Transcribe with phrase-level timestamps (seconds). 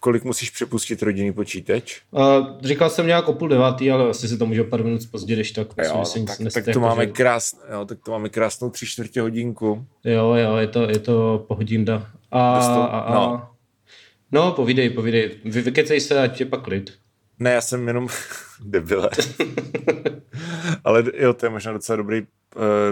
[0.00, 2.00] kolik musíš přepustit rodinný počítač?
[2.10, 2.22] Uh,
[2.60, 5.52] říkal jsem nějak o půl devátý, ale asi se to může pár minut později, když
[5.52, 7.12] tak jo, myslím, tak, nic tak, to jako, máme že...
[7.12, 9.86] krás, jo, tak to máme krásnou tři čtvrtě hodinku.
[10.04, 12.10] Jo, jo, je to, je to pohodinda.
[12.30, 13.48] A, a, a, no.
[14.32, 15.30] no, povídej, povídej.
[15.44, 16.92] Vy, vykecej se, ať je pak klid.
[17.40, 18.08] Ne, já jsem jenom
[18.64, 19.10] debile.
[20.84, 22.26] Ale jo, to je možná docela dobrý uh,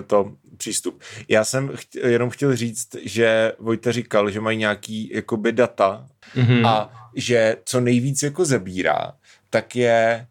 [0.07, 1.03] to přístup.
[1.29, 6.67] Já jsem cht- jenom chtěl říct, že Vojta říkal, že mají nějaký jakoby data Mhm.
[6.67, 9.13] a že co nejvíc jako zabírá,
[9.51, 10.27] tak je,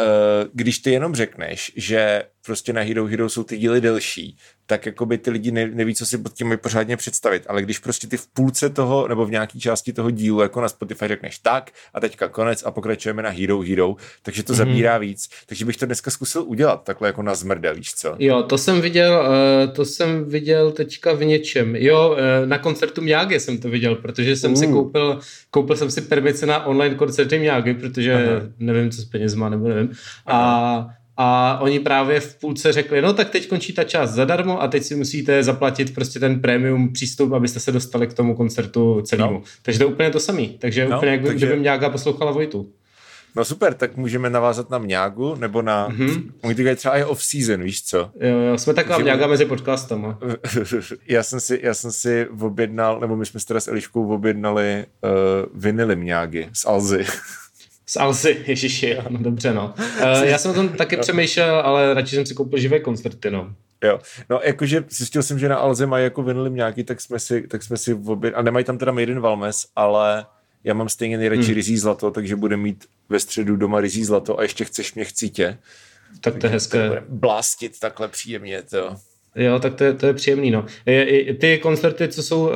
[0.00, 0.06] uh,
[0.52, 4.36] když ty jenom řekneš, že prostě na Hero Hero jsou ty díly delší,
[4.72, 7.42] tak jakoby ty lidi ne, neví, co si pod tím mají pořádně představit.
[7.46, 10.68] Ale když prostě ty v půlce toho, nebo v nějaké části toho dílu, jako na
[10.68, 14.56] Spotify řekneš tak a teďka konec a pokračujeme na Hero Hero, takže to mm-hmm.
[14.56, 15.28] zabírá víc.
[15.46, 18.16] Takže bych to dneska zkusil udělat takhle jako na zmrde, víš co?
[18.18, 21.76] Jo, to jsem viděl, uh, to jsem viděl teďka v něčem.
[21.76, 24.58] Jo, uh, na koncertu Miyagi jsem to viděl, protože jsem uh.
[24.58, 25.18] si koupil,
[25.50, 28.22] koupil jsem si permice na online koncerty Miyagi, protože Aha.
[28.22, 28.46] Aha.
[28.58, 29.92] nevím, co s penězma, nebo nevím.
[30.26, 30.88] A,
[31.24, 34.82] a oni právě v půlce řekli, no tak teď končí ta část zadarmo a teď
[34.82, 39.32] si musíte zaplatit prostě ten premium přístup, abyste se dostali k tomu koncertu celému.
[39.32, 39.42] No.
[39.62, 40.48] Takže to je úplně to samý.
[40.60, 42.66] Takže No, úplně jak takže- kdyby Miyagi poslouchala Vojtu.
[43.36, 45.88] No super, tak můžeme navázat na Mňágu, nebo na...
[45.88, 45.98] Mm-hmm.
[46.08, 46.30] Mhm.
[46.42, 47.98] Oni říkají třeba i off-season, víš co?
[48.20, 50.18] Jo, jo, jsme taková Že- Miyagi mezi podcastama.
[51.08, 54.84] já, jsem si, já jsem si objednal, nebo my jsme si teda s Eliškou objednali
[55.04, 55.10] uh,
[55.62, 57.04] vinily Mňágy z Alzy.
[57.92, 59.74] Z Alzy, ježiši, ano, dobře, no.
[59.78, 63.54] Uh, já jsem o tom taky přemýšlel, ale radši jsem si koupil živé koncerty, no.
[63.84, 67.48] Jo, no jakože zjistil jsem, že na Alze mají jako vinily Mňágy, tak jsme si,
[67.48, 70.26] tak jsme si objednali, a nemají tam teda Made in Valmes, ale
[70.64, 71.54] já mám stejně nejradši hmm.
[71.54, 75.58] rizí zlato, takže bude mít ve středu doma rizí zlato a ještě chceš mě chcítě.
[76.20, 77.04] Tak to je hezké.
[77.08, 78.96] Blástit takhle příjemně, to.
[79.36, 80.64] Jo, tak to je, to je příjemný, no.
[81.38, 82.54] Ty koncerty, co jsou, uh,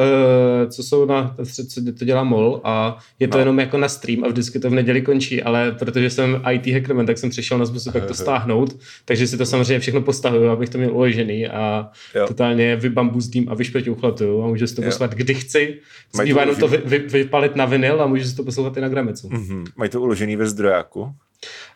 [0.71, 1.37] co jsou na,
[1.69, 3.37] co to dělá MOL a je to No.
[3.37, 3.41] no.
[3.41, 7.07] jenom jako na stream a vždycky to v neděli končí, ale protože jsem IT hackerman,
[7.07, 10.69] tak jsem přišel na způsob, jak to stáhnout, takže si to samozřejmě všechno postahuju, abych
[10.69, 12.27] to měl uložený a Jo.
[12.28, 14.89] totálně vybambuzdím a vyšpeťuchlatuju a můžu si to Jo.
[14.89, 15.79] poslat kdy chci.
[16.12, 18.81] Zbývá to jenom to vy, vy, vypalit na vinyl a můžu si to poslouchat i
[18.81, 19.29] na Gramecu.
[19.29, 19.65] Mm-hmm.
[19.77, 21.11] Mají to uložený ve zdrojáku.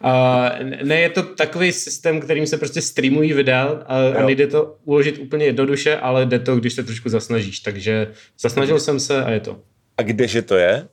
[0.02, 0.50] A
[0.82, 4.26] ne, je to takový systém, kterým se prostě streamují videa a, a Jo.
[4.26, 7.60] nejde to uložit úplně jednoduše, ale jde to, když se trošku zasnažíš.
[7.60, 9.58] Takže zasnažil jsem se a je to.
[9.96, 10.88] A kdeže to je?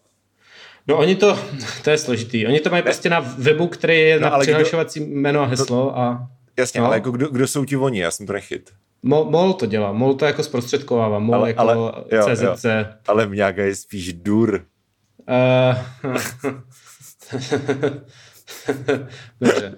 [0.88, 1.40] No oni to,
[1.84, 2.48] to je složitý.
[2.48, 5.46] Oni to mají prostě na webu, který je No, na ale kdo- přihlašovací jméno a
[5.46, 6.28] heslo a
[6.60, 6.88] Jasně, No.
[6.88, 8.00] ale jako kdo, kdo jsou ti oni?
[8.00, 8.70] Já jsem to nechyt.
[9.04, 9.92] Mol, MOL to dělá.
[9.92, 11.20] MOL to jako zprostředkovává.
[11.20, 11.76] MOL Ale- jako ale-
[12.12, 12.66] jo, CZC.
[13.08, 14.66] Ale Mňága je spíš dur.
[15.30, 15.78] Uh,
[19.42, 19.76] Dobře.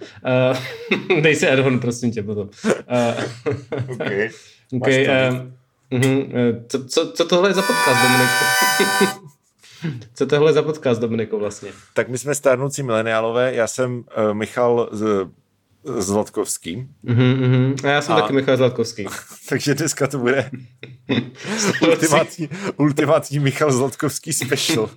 [1.09, 2.49] Uh, dej si Adhon, prosím tě, potom.
[2.91, 3.23] Uh,
[4.01, 4.29] Okay.
[4.73, 6.31] Okay, Máš uh, uh,
[6.67, 8.45] co, co, co tohle je za podcast, Dominiku?
[10.13, 11.69] co tohle je za podcast, Dominiku, vlastně?
[11.93, 15.27] Tak my jsme stárnoucí mileniálové, já jsem uh, Michal z,
[15.83, 17.75] Zlatkovský, uh-huh.
[17.83, 18.21] A já jsem a...
[18.21, 19.05] taky Michal Zlatkovský.
[19.49, 20.51] takže dneska to bude
[21.89, 24.89] ultimátní, ultimátní Michal Zlatkovský special.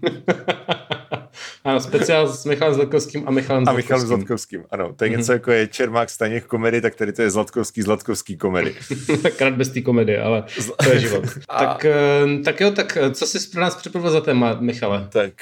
[1.64, 4.18] ano, speciál s Michalem Zlatkovským a Michalem A Michal Zlatkovským.
[4.18, 4.92] Zlatkovským, ano.
[4.96, 8.74] To je něco jako je Čermák Staněk komedy, tak tady to je Zlatkovský Zlatkovský komedy.
[9.36, 10.44] Krát bez té komedie, ale
[10.84, 11.24] to je život.
[11.48, 15.08] A- tak, eh, tak jo, tak eh, co jsi pro nás připravil za téma, Michale?
[15.12, 15.32] Tak,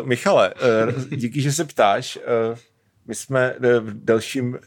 [0.00, 0.54] uh, Michale,
[0.86, 2.16] uh, díky, že se ptáš.
[2.50, 2.58] Uh,
[3.06, 4.58] my jsme v dalším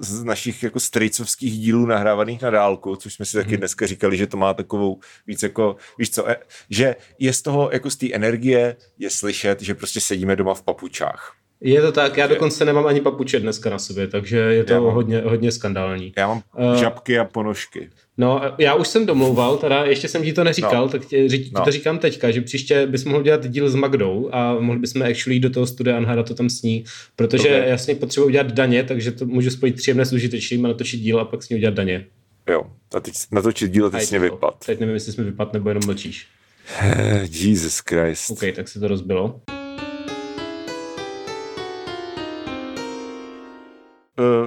[0.00, 4.26] z našich jako strejcovských dílů nahrávaných na dálku, což jsme si taky dneska říkali, že
[4.26, 6.36] to má takovou víc jako, víš co, eh,
[6.70, 10.62] že je z toho, jako z té energie je slyšet, že prostě sedíme doma v
[10.62, 11.34] papučách.
[11.60, 15.20] Je to tak, já dokonce nemám ani papuče dneska na sobě, takže je to hodně,
[15.20, 16.12] hodně skandální.
[16.16, 16.78] Já mám Eh.
[16.78, 17.90] žabky a ponožky.
[18.18, 20.88] No, já už jsem domlouval, teda ještě jsem ti to neříkal, No.
[20.88, 21.64] tak tě, ři, No.
[21.64, 25.40] to říkám teďka, že příště bys mohl dělat díl s Magdou a mohli bychom actually
[25.40, 26.84] do toho studia Anhara to tam sní,
[27.16, 27.56] protože Ok.
[27.56, 27.68] okay.
[27.70, 31.24] jasně potřebuji udělat daně, takže to můžu spojit příjemné s užitečným a natočit díl a
[31.24, 32.06] pak s ní udělat daně.
[32.50, 32.62] Jo,
[32.94, 34.64] a teď natočit díl, teď A jsi je to- vypad.
[34.66, 36.26] Teď nevím, jestli jsi mi vypad nebo jenom mlčíš.
[37.30, 38.30] Jesus Christ.
[38.30, 39.40] OK, tak se to rozbilo.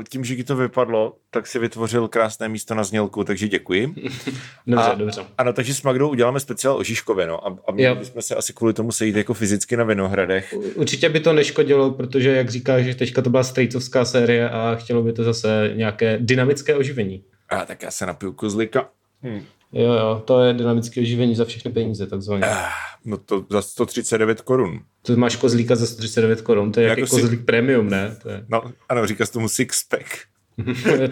[0.10, 3.88] Tím, že ti to vypadlo, tak si vytvořil krásné místo na znělku, takže děkuji.
[4.68, 5.22] Dobře, A- dobře.
[5.38, 7.48] Ano, takže s Magdou uděláme speciál o Žižkově, no.
[7.48, 8.00] A, a měli Jo.
[8.00, 10.54] bychom se asi kvůli tomu sejít jako fyzicky na Vinohradech.
[10.58, 14.76] U- Určitě by to neškodilo, protože jak říkáš, že teďka to byla strejcovská série a
[14.76, 17.24] chtělo by to zase nějaké dynamické oživení.
[17.50, 18.90] A tak já se napiju kozlika.
[19.24, 19.42] Hm.
[19.74, 22.44] Jo, jo, to je dynamické oživení za všechny peníze, takzvaně.
[22.46, 22.70] Ah,
[23.06, 24.80] No to za 139 korun.
[25.02, 28.18] To máš kozlíka za 139 korun, to je Jako jako si- kozlík premium, ne?
[28.24, 30.06] To je, No, ano, říká se tomu sixpack.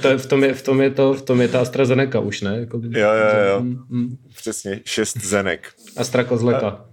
[0.02, 2.42] to je, v, tom je, v, tom je to, v tom je ta AstraZeneca už,
[2.42, 2.58] ne?
[2.60, 3.60] Jako, Jo, jo, jo.
[3.62, 4.18] Mm, mm.
[4.36, 5.74] Přesně, šest zenek.
[5.98, 6.86] Astra kozleka.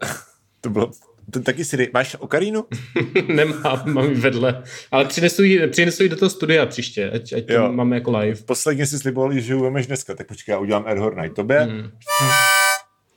[0.60, 0.90] To bylo
[1.32, 1.90] To taky si dej.
[1.92, 2.64] Máš okarinu?
[3.28, 4.62] Nemám, mám ji vedle.
[4.90, 8.42] Ale přinesu ji, přinesu ji do toho studia příště, ať, ať to máme jako live.
[8.46, 11.36] Posledně si sliboval, že ji dneska, tak počkej, já udělám Air Night.
[11.36, 11.66] Tobě?
[11.66, 11.90] Mm.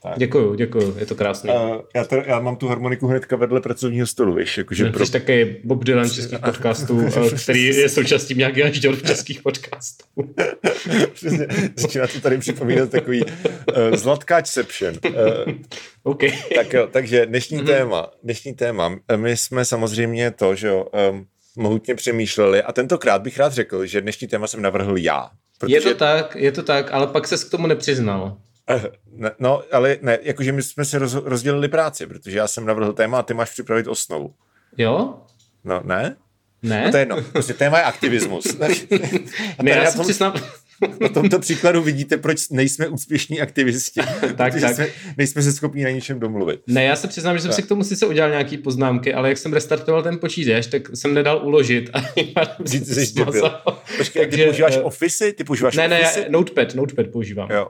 [0.06, 0.18] Tak.
[0.18, 1.52] Děkuju, děkuju, je to krásné.
[1.52, 4.58] Uh, já, to, já mám tu harmoniku hnedka vedle pracovního stolu, víš.
[4.58, 5.06] Jakože no, pro...
[5.06, 10.04] Jsi taky Bob Dylan českých podcastů, eh, který je součástí nějaký až v českých podcastů.
[11.12, 14.94] Přesně, začíná to tady připomínat takový uh, zlatkáčception.
[15.08, 15.14] Uh,
[16.02, 16.32] okay.
[16.54, 17.66] tak jo, takže dnešní mm-hmm.
[17.66, 21.26] téma, dnešní téma, my jsme samozřejmě to, že jo, um,
[21.56, 25.30] mohutně přemýšleli a tentokrát bych rád řekl, že dnešní téma jsem navrhl já.
[25.58, 25.76] Protože...
[25.76, 28.36] Je to tak, je to tak, ale pak se k tomu nepřiznal.
[29.12, 32.92] Ne, no, ale ne, jakože my jsme se roz, rozdělili práci, protože já jsem navrhl
[32.92, 34.34] téma a ty máš připravit osnovu.
[34.78, 35.14] Jo?
[35.64, 36.16] No, ne?
[36.62, 36.84] Ne?
[36.84, 37.22] No to je jedno.
[37.22, 38.56] Prostě téma je aktivismus.
[39.62, 40.34] ne, já jsem přiznal...
[41.00, 44.00] Na tomto příkladu vidíte, proč nejsme úspěšní aktivisti.
[44.36, 44.74] tak, tak.
[44.74, 44.86] Jsme,
[45.16, 46.60] nejsme se schopni na ničem domluvit.
[46.66, 47.56] Ne, já se přiznám, že jsem tak.
[47.56, 51.14] si k tomu sice udělal nějaký poznámky, ale jak jsem restartoval ten počítač, tak jsem
[51.14, 51.90] nedal uložit.
[51.94, 52.00] A
[53.96, 55.32] Počkej, ty používáš uh, Office?
[55.32, 55.88] Ty používáš ne?
[55.88, 57.48] Ne, Notepad, Notepad používám.
[57.50, 57.68] Jo.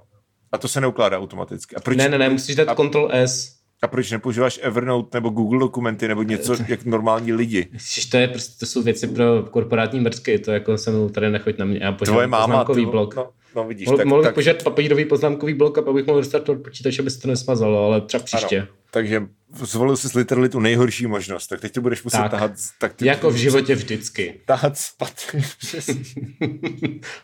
[0.52, 1.76] A to se neukládá automaticky.
[1.76, 3.56] A proč, ne, ne, ne, musíš dát a, Ctrl S.
[3.82, 7.68] A proč nepoužíváš Evernote nebo Google dokumenty nebo něco jak normální lidi?
[8.10, 11.58] to, je prostě, to jsou věci pro korporátní mrzky, to jako se mnou tady nechoď
[11.58, 11.80] na mě.
[11.82, 13.14] Já Tvoje máma, ty, blok.
[13.14, 14.34] No, no vidíš, mohl, tak, mohl tak...
[14.34, 18.00] požádat papírový poznámkový blok a pak bych mohl restartovat počítač, aby se to nesmazalo, ale
[18.00, 18.58] třeba příště.
[18.58, 19.22] Ano, takže
[19.52, 22.52] zvolil jsi literally tu nejhorší možnost, tak teď to budeš muset tak, tahat.
[22.80, 24.40] Tak ty jako v životě vždycky.
[24.46, 25.12] Tahat spat.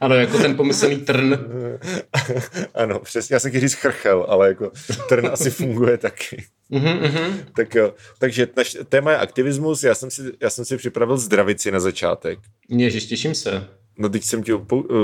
[0.01, 1.35] ano, jako ten pomyslný trn.
[2.75, 4.71] ano, přesně, já jsem chtěl říct chrchel, ale jako
[5.09, 6.45] trn asi funguje taky.
[6.71, 7.35] uh-huh.
[7.57, 11.71] tak jo, takže naš téma je aktivismus, já jsem si, já jsem si připravil zdravici
[11.71, 12.39] na začátek.
[12.69, 13.69] Ježiš, těším se.
[13.99, 14.53] No teď jsem ti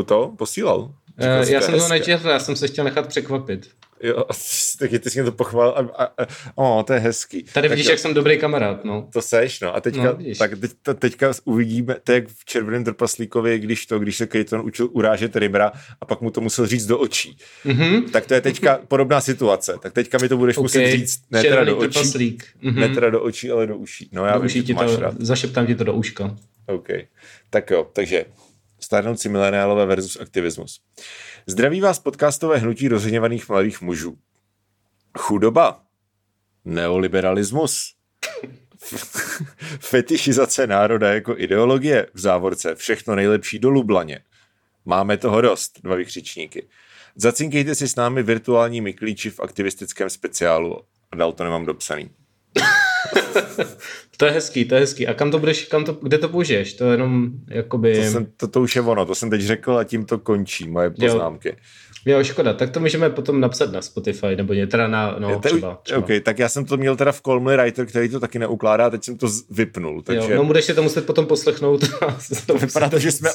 [0.07, 0.95] to posílal.
[1.19, 3.69] Uh, já jsem to nečetl, já jsem se chtěl nechat překvapit.
[4.03, 4.25] Jo,
[4.79, 5.69] taky ty jsi mě to pochvál.
[5.69, 7.44] A, a, a, o, to je hezký.
[7.53, 9.09] Tady vidíš, tak, jak jsem dobrý kamarád, no.
[9.12, 9.76] To seš, no.
[9.76, 14.17] A teďka, no, tak teď, teďka uvidíme, to jak v Červeném trpaslíkovi, když to, když
[14.17, 17.37] se Clayton učil urážet Rybra a pak mu to musel říct do očí.
[17.67, 18.11] Mm-hmm.
[18.11, 19.75] Tak to je teďka podobná situace.
[19.82, 20.62] Tak teďka mi to budeš okay.
[20.62, 22.75] muset říct ne teda do očí, mm-hmm.
[22.75, 24.09] ne teda do očí, ale do uší.
[24.12, 25.15] No já do uší ti to, rád.
[25.19, 26.37] zašeptám ti to do uška.
[26.67, 26.88] OK.
[27.50, 28.25] Tak jo, takže
[28.88, 30.81] stárnoucí mileniálové versus aktivismus.
[31.46, 34.19] Zdraví vás podcastové hnutí rozhněvaných mladých mužů.
[35.19, 35.82] Chudoba.
[36.64, 37.94] Neoliberalismus.
[39.81, 42.75] Fetišizace národa jako ideologie v závorce.
[42.75, 44.20] Všechno nejlepší do Lublaně.
[44.85, 46.69] Máme toho dost, dva vykřičníky.
[47.17, 50.82] Zacinkejte si s námi virtuální myklíči v aktivistickém speciálu.
[51.11, 52.11] A dál to nemám dopsaný.
[54.16, 55.06] to je hezký, to je hezký.
[55.06, 56.72] A kam to budeš, kam to, kde to použiješ?
[56.72, 57.94] To je jenom jakoby...
[57.94, 60.69] To, jsem, to, to už je ono, to jsem teď řekl a tím to končí,
[60.69, 61.49] moje poznámky.
[61.49, 61.55] Jo.
[62.06, 65.49] Jo, škoda, tak to můžeme potom napsat na Spotify, nebo ně, teda na, no, te,
[65.49, 65.99] třeba, třeba.
[65.99, 69.05] OK, tak já jsem to měl teda v Colmy Writer, který to taky neukládá, teď
[69.05, 70.32] jsem to vypnul, takže...
[70.32, 71.81] Jo, no budeš si to muset potom poslechnout.
[72.46, 73.31] to vypadá to, že jsme,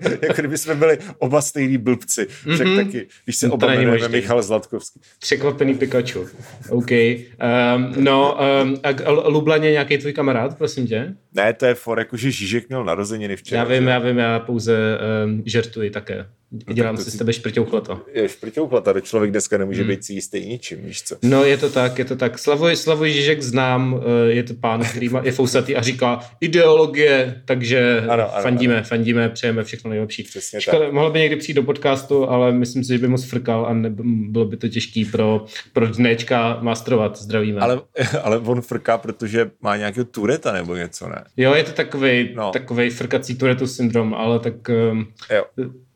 [0.22, 2.58] jako kdyby jsme byli oba stejný blbci, mm-hmm.
[2.58, 5.00] tak taky, když se oba jmenujeme Michal Zlatkovský.
[5.18, 6.28] Překvapený Pikachu,
[6.68, 6.90] OK.
[6.90, 11.14] Um, no, um, a Lublaně nějaký tvůj kamarád, prosím tě?
[11.34, 13.58] Ne, to je for, jakože Žižek měl narozeniny včera.
[13.58, 13.90] Já vím, že?
[13.90, 16.26] já vím, já pouze um, žertuji také.
[16.68, 18.00] No Dělám si z tebe šprťouchlata.
[18.12, 19.90] Je šprťouchlata, to člověk dneska nemůže hmm.
[19.90, 21.16] být si jistý ničím, víš co?
[21.22, 22.38] No je to tak, je to tak.
[22.38, 27.42] Slavoj, Slavoj Žižek znám, eh, je to pán, který má, je fousatý a říká ideologie,
[27.44, 28.84] takže ano, ano, fandíme, ano.
[28.84, 30.22] fandíme, přejeme všechno nejlepší.
[30.22, 30.92] Přesně Škoda, tak.
[30.92, 33.90] mohl by někdy přijít do podcastu, ale myslím si, že by moc frkal a ne,
[34.28, 37.18] bylo by to těžký pro, pro dnečka masterovat.
[37.18, 37.60] Zdravíme.
[37.60, 37.80] Ale,
[38.22, 41.24] ale on frká, protože má nějakého tureta nebo něco, ne?
[41.36, 42.50] Jo, je to takový no.
[42.50, 45.44] takovej frkací turetu syndrom, ale tak um, jo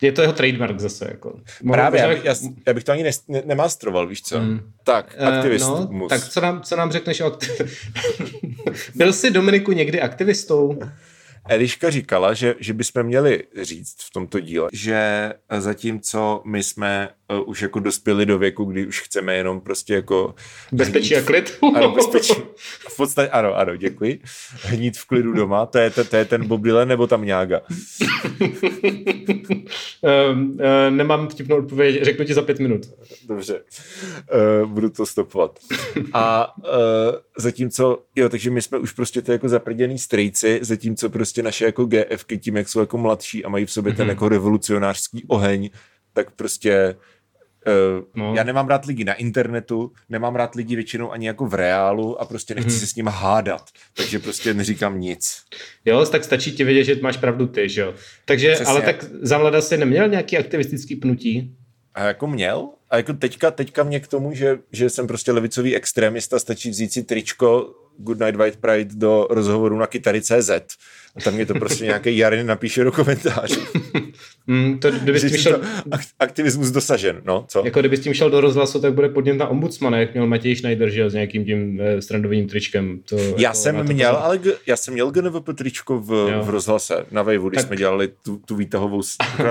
[0.00, 1.06] je to jeho trademark zase.
[1.10, 1.40] Jako.
[1.72, 2.24] Právě, já, bych,
[2.66, 4.40] já, bych to ani ne, ne, nemastroval, víš co?
[4.40, 4.60] Mm.
[4.84, 5.78] Tak, aktivismus.
[5.78, 7.96] Uh, no, tak co nám, co nám řekneš o aktivismu?
[8.94, 10.80] Byl jsi, Dominiku, někdy aktivistou?
[11.50, 17.48] Eliška říkala, že, že bychom měli říct v tomto díle, že zatímco my jsme uh,
[17.48, 20.34] už jako dospěli do věku, kdy už chceme jenom prostě jako...
[20.72, 21.58] Bezpečí a klid.
[21.74, 22.34] ano, bezpečí.
[22.88, 24.20] V podstatě, ano, ano, děkuji.
[24.62, 27.60] Hnít v klidu doma, to je, to, to je ten Bob Dylan nebo tam nějaká?
[30.00, 30.56] um, uh,
[30.90, 32.80] nemám vtipnou odpověď, řeknu ti za pět minut.
[33.28, 33.60] Dobře,
[34.62, 35.58] uh, budu to stopovat.
[36.12, 36.64] A uh,
[37.38, 41.84] zatímco, jo, takže my jsme už prostě ty jako zaprděný strejci, zatímco prostě naše jako
[41.84, 43.96] GFky tím, jak jsou jako mladší a mají v sobě mm-hmm.
[43.96, 44.10] ten mhm.
[44.10, 45.70] jako revolucionářský oheň,
[46.12, 46.94] tak prostě
[47.66, 48.34] Uh, no.
[48.36, 52.24] Já nemám rád lidi na internetu, nemám rád lidi většinou ani jako v reálu a
[52.24, 52.78] prostě nechci hmm.
[52.78, 53.62] se s nimi hádat,
[53.96, 55.42] takže prostě neříkám nic.
[55.84, 57.94] Jo, tak stačí ti vědět, že máš pravdu ty, že jo.
[58.24, 58.72] Takže, Přesně.
[58.72, 61.54] ale tak za mlada si neměl nějaký aktivistický pnutí?
[61.94, 62.68] A jako měl?
[62.90, 66.92] A jako teďka, teďka mě k tomu, že, že jsem prostě levicový extrémista, stačí vzít
[66.92, 70.50] si tričko Goodnight White Pride do rozhovoru na kytary.cz
[71.16, 73.60] a tam mě to prostě nějaký Jarin napíše do komentářů.
[74.46, 77.62] Mm, to, kdyby Že šel, to aktivismus dosažen, no, co?
[77.64, 80.56] jako kdyby s tím šel do rozhlasu, tak bude podnět na ombudsmana, jak měl Matěj
[80.56, 83.00] Schneider, že s nějakým tím eh, strandovým tričkem.
[83.08, 86.42] To, Já jako, jsem to měl, ale já jsem měl GNVP tričko v, Jo.
[86.42, 89.02] v rozhlase na Waveu, když Tak- jsme dělali tu, tu výtahovou,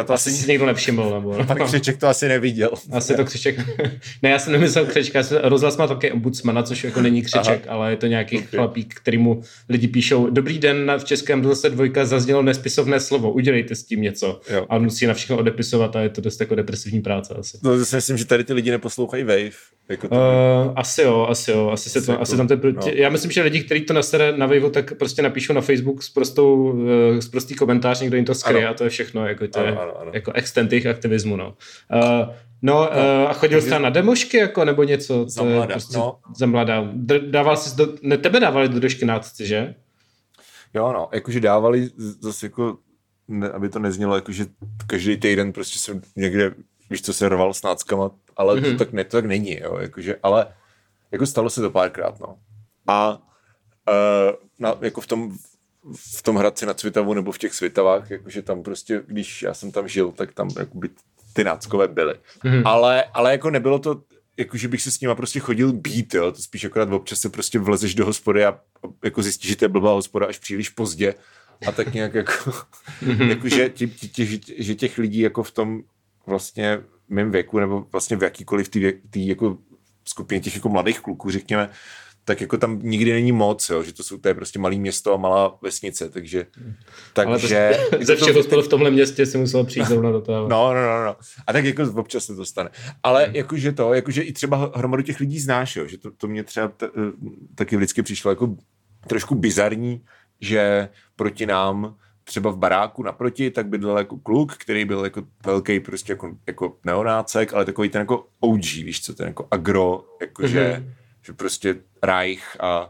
[0.05, 1.43] to Asi si někdo nevšiml, nebo...
[1.47, 2.69] pan Křeček to asi neviděl.
[2.91, 3.59] Asi to křiček.
[4.23, 7.75] ne, já jsem nemyslel křečka, jsem, rozhlas má také ombudsmana, což jako není křeček, Aha.
[7.77, 8.43] ale je to nějaký Ok.
[8.43, 8.57] okay.
[8.57, 13.75] chlapík, který mu lidi píšou, dobrý den, v českém rozhlase dvojka zaznělo nespisovné slovo, udělejte
[13.75, 14.39] s tím něco.
[14.53, 14.65] Jo.
[14.69, 17.57] A on musí na všechno odepisovat a je to dost jako depresivní práce asi.
[17.63, 19.49] No, to si myslím, že tady ty lidi neposlouchají Wave.
[19.89, 22.71] Jako to, Uh, asi jo, asi jo, asi, se to, jako- asi tam to, no.
[22.71, 22.81] no.
[22.93, 26.09] já myslím, že lidi, kteří to nasere na Vejvu, tak prostě napíšou na Facebook s
[26.09, 26.79] prostou, uh,
[27.19, 28.71] s prostý komentář, někdo jim to skryje Ano.
[28.71, 30.11] a to je všechno, jako to je Ano, ano, ano.
[30.13, 31.53] jako extent jejich aktivismu, no.
[31.93, 35.25] Uh, no, uh, a chodil jste na demošky, jako, nebo něco?
[35.29, 36.15] Za mladá, prostě no.
[36.37, 36.91] Za mladá.
[37.31, 39.75] Dával jsi do, ne, tebe dávali do doškynácci, že?
[40.73, 42.77] Jo, no, jakože dávali zase jako,
[43.27, 44.45] ne, aby to neznělo, jakože
[44.87, 46.53] každý týden prostě jsem někde,
[46.89, 48.71] víš co, se rval s náckama, ale mm-hmm.
[48.71, 50.53] to, tak ne, to tak není, jo, jakože, ale
[51.11, 52.37] jako stalo se to párkrát, no.
[52.87, 53.17] A
[53.89, 55.37] uh, na, jako v tom,
[56.17, 59.71] v tom Hradci nad Svitavou nebo v těch Svitavách, jakože tam prostě, když já jsem
[59.71, 60.89] tam žil, tak tam jakoby
[61.33, 62.13] ty náckové byly.
[62.13, 62.61] Mm-hmm.
[62.65, 64.01] Ale, ale jako nebylo to,
[64.39, 67.59] jakože bych se s nima prostě chodil být, jo, to spíš akorát občas se prostě
[67.59, 68.59] vlezeš do hospody a
[69.03, 71.15] jako zjistíš, že to je blbá hospoda až příliš pozdě.
[71.67, 72.51] A tak nějak jako,
[73.27, 75.81] jakože tě, tě, tě, že těch lidí jako v tom
[76.25, 76.79] vlastně
[77.09, 79.57] mém věku nebo vlastně v jakýkoliv tý, tý jako
[80.05, 81.69] skupině těch jako mladých kluků, řekněme,
[82.29, 85.13] tak jako tam nikdy není moc, jo, že to jsou to je prostě malé město
[85.13, 86.45] a malá vesnice, takže
[87.15, 90.47] Ale takže to, ze všech hospod v tomhle městě si musel přijít zrovna do toho.
[90.47, 91.15] No, no, no, no.
[91.47, 92.69] A tak jako občas se to stane.
[93.03, 96.43] Ale jakože to, jakože i třeba hromadu těch lidí znáš, jo, že to, to mě
[96.43, 97.11] třeba t, eh,
[97.55, 98.55] taky vždycky přišlo jako
[99.07, 100.01] trošku bizarní,
[100.41, 105.79] že proti nám třeba v baráku naproti, tak bydlel jako kluk, který byl jako velký
[105.79, 110.81] prostě jako, jako neonácek, ale takový ten jako OG, víš co, ten jako agro, jakože,
[110.81, 110.93] mm-hmm.
[111.21, 112.89] že prostě Reich a,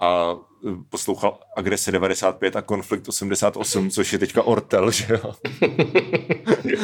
[0.00, 0.36] a
[0.90, 5.34] poslouchal Agrese 95 a Konflikt 88, což je teďka Ortel, že jo?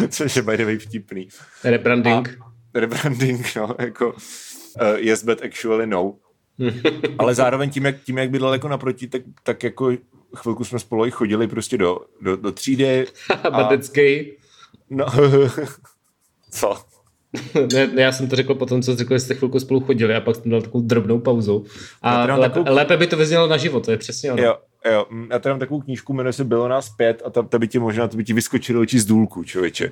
[0.09, 1.29] což je by the way vtipný.
[1.65, 2.39] Rebranding.
[2.75, 6.15] A rebranding, no, jako uh, yes, but actually no.
[7.19, 9.93] Ale zároveň tím, jak, tím, jak bydlel jako naproti, tak, tak jako
[10.37, 13.07] chvilku jsme spolu i chodili prostě do, do, do třídy.
[13.51, 14.33] Batecký.
[14.91, 15.07] No,
[16.51, 16.77] co?
[17.75, 20.15] Ne, ne, já jsem to řekl potom, co jsi řekl, že jste chvilku spolu chodili
[20.15, 21.65] a pak jsem dal takovou drobnou pauzu.
[22.03, 24.43] A lépe, takovou- lépe by to vyznělo na život, to je přesně ono.
[24.43, 24.57] Jo,
[24.93, 27.59] jo, mm, já tady mám takovou knížku, jmenuje se Bylo nás pět a ta, ta
[27.59, 29.91] by ti možná, to by ti vyskočilo oči z důlku, člověče,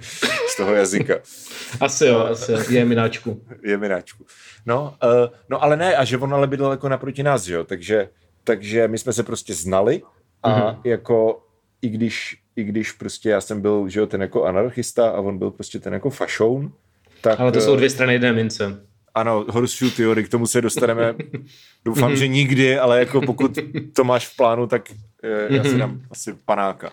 [0.48, 1.14] z toho jazyka.
[1.80, 2.58] Asi jo, asi jo.
[2.68, 3.42] je mináčku.
[3.64, 4.26] je mináčku.
[4.66, 7.64] No, uh, no ale ne, a že on ale bydlel jako naproti nás, že jo,
[7.64, 8.08] takže,
[8.44, 10.02] takže my jsme se prostě znali
[10.42, 10.60] a Mhm.
[10.60, 10.76] mm-hmm.
[10.84, 11.42] jako
[11.82, 15.38] i když, i když prostě já jsem byl, že jo, ten jako anarchista a on
[15.38, 16.72] byl prostě ten jako fašoun,
[17.20, 17.40] tak...
[17.40, 18.80] Ale to jsou eh, dvě strany jedné mince.
[19.14, 21.14] Ano, horseshoe theory, k tomu se dostaneme.
[21.84, 23.58] Doufám, že nikdy, ale jako pokud
[23.96, 24.90] to máš v plánu, tak
[25.22, 26.92] eh, já si dám asi panáka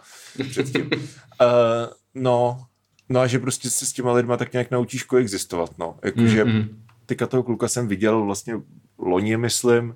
[0.50, 0.90] předtím.
[0.92, 0.98] Uh,
[2.16, 2.58] no,
[3.10, 5.98] no a že prostě se s těma lidma tak nějak naučíš koexistovat, no.
[6.04, 6.84] Jakože Mhm.
[7.06, 8.54] teďka toho kluka jsem viděl vlastně
[8.98, 9.96] loni, myslím,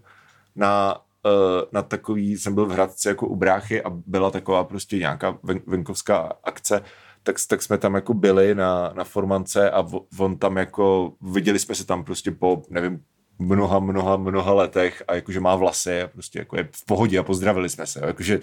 [0.55, 0.95] na,
[1.25, 1.31] uh,
[1.71, 5.59] na takový, jsem byl v Hradci jako u bráchy a byla taková prostě nějaká ven,
[5.67, 6.81] venkovská akce,
[7.23, 9.87] tak, tak jsme tam jako byli na, na formance a
[10.17, 13.03] on tam jako, viděli jsme se tam prostě po, nevím,
[13.39, 17.23] mnoha, mnoha, mnoha letech a jakože má vlasy a prostě jako je v pohodě a
[17.23, 18.39] pozdravili jsme se, jakože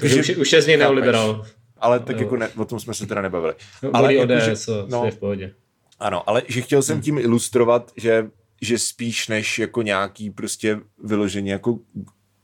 [0.00, 1.46] Takže už, už je z něj neoliberal.
[1.76, 3.54] Ale tak jako ne, o tom jsme se teda nebavili.
[3.92, 4.98] Ale Ale ODS, jakože- co, no.
[4.98, 5.04] no.
[5.04, 5.54] je v pohodě.
[6.00, 8.30] Ano, ale že chtěl jsem tím ilustrovat, že,
[8.62, 11.78] že spíš než jako nějaký prostě vyloženě jako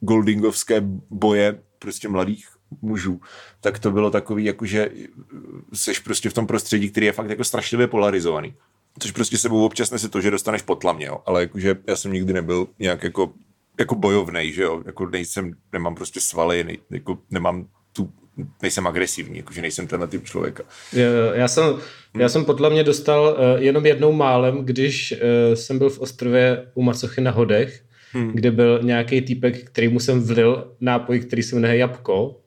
[0.00, 2.48] goldingovské boje prostě mladých
[2.82, 3.20] mužů,
[3.60, 4.90] tak to bylo takový, jako že
[5.74, 8.54] seš prostě v tom prostředí, který je fakt jako strašlivě polarizovaný.
[8.98, 11.18] Což prostě sebou občas nese to, že dostaneš potlamě, jo.
[11.26, 13.32] ale jakože já jsem nikdy nebyl nějak jako,
[13.78, 18.12] jako bojovnej, že jo, jako nejsem, nemám prostě svaly, nej, jako nemám tu,
[18.62, 20.64] nejsem agresivní, jakože nejsem tenhle typ člověka.
[21.32, 21.64] Já jsem,
[22.18, 26.66] já jsem podle mě dostal uh, jenom jednou málem, když uh, jsem byl v ostrově
[26.74, 27.82] u Macochy na Hodech,
[28.12, 28.32] hmm.
[28.34, 32.40] kde byl nějaký týpek, který mu jsem vlil nápoj, který se jmenuje Jabko.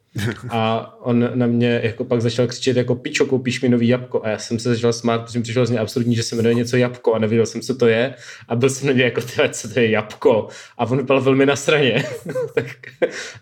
[0.49, 4.25] A on na mě jako pak začal křičet jako pičo, koupíš mi nový jabko.
[4.25, 6.77] A já jsem se začal smát, protože mi přišlo vlastně absurdní, že se jmenuje něco
[6.77, 8.13] jabko a nevěděl jsem, co to je.
[8.47, 10.47] A byl jsem na něj jako, tyhle, co to je jabko.
[10.77, 12.03] A on byl velmi na straně.
[12.55, 12.65] tak,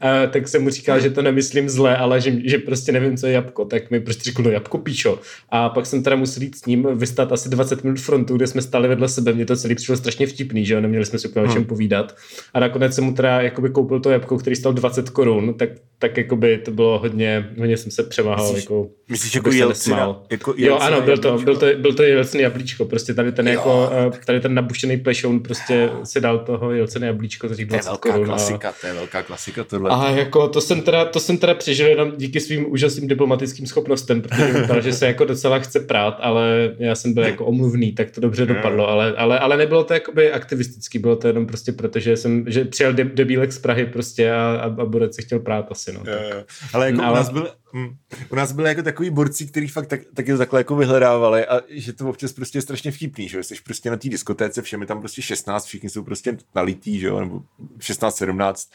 [0.02, 3.28] a, tak jsem mu říkal, že to nemyslím zle, ale že, že prostě nevím, co
[3.28, 3.66] je jabko.
[3.66, 5.20] Tak mi prostě řekl, no jabko píčo.
[5.50, 8.62] A pak jsem teda musel jít s ním vystát asi 20 minut frontu, kde jsme
[8.62, 9.34] stáli vedle sebe.
[9.34, 11.52] Mně to celý přišlo strašně vtipný, že jo, neměli jsme si úplně hmm.
[11.52, 12.16] o čem povídat.
[12.54, 16.18] A nakonec jsem mu teda jakoby koupil to jabko, který stal 20 korun, tak, tak
[16.18, 18.46] jakoby to bylo hodně, hodně jsem se převáhal.
[18.46, 20.22] Myslíš, jako, myslíš jako jelcina?
[20.30, 23.54] Jako jo, ano, byl to, byl to, byl to jelcený jablíčko, prostě tady ten, jo,
[23.54, 24.26] jako, tak...
[24.26, 27.92] tady ten nabušený plešoun prostě si dal toho jelcený jablíčko za těch 20 to je
[27.92, 28.26] velká korun.
[28.26, 28.74] klasika, a...
[28.82, 29.90] to je velká klasika tohle.
[29.90, 34.22] A jako to jsem teda, to jsem teda přežil jenom díky svým úžasným diplomatickým schopnostem,
[34.22, 38.12] protože vypadalo, že se jako docela chce prát, ale já jsem byl jako omluvný, tak
[38.12, 42.00] to dobře dopadlo, ale, ale, ale nebylo to jakoby aktivistický, bylo to jenom prostě proto,
[42.00, 45.68] že jsem, že přijel debílek z Prahy prostě a, a, a Borec se chtěl prát
[45.72, 46.00] asi, no.
[46.04, 46.46] Tak.
[46.74, 47.12] Ale jako ale...
[47.12, 47.39] u nás byl,
[47.74, 47.96] hm,
[48.30, 51.94] u nás byli jako takový borci, kteří fakt tak, taky takhle jako vyhledávali a že
[51.94, 55.00] to občas prostě je strašně vtipný, že jsi prostě na té diskotéce, všem je tam
[55.00, 57.42] prostě 16, všichni jsou prostě nalitý, že jo, nebo
[57.80, 58.72] 16, 17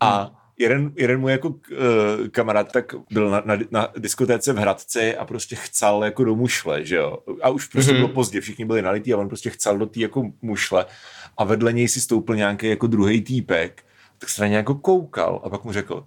[0.00, 0.34] a hmm.
[0.58, 1.56] jeden, jeden můj jako uh,
[2.30, 6.84] kamarád tak byl na, na, na diskotéce v Hradci a prostě chcel jako do mušle,
[6.84, 7.18] že jo.
[7.42, 7.96] A už prostě mm-hmm.
[7.96, 10.86] bylo pozdě, všichni byli nalitý a on prostě chcel do té jako mušle
[11.36, 13.84] a vedle něj si stoupil nějaký jako druhý týpek,
[14.18, 16.06] tak se na něj jako koukal a pak mu řekl,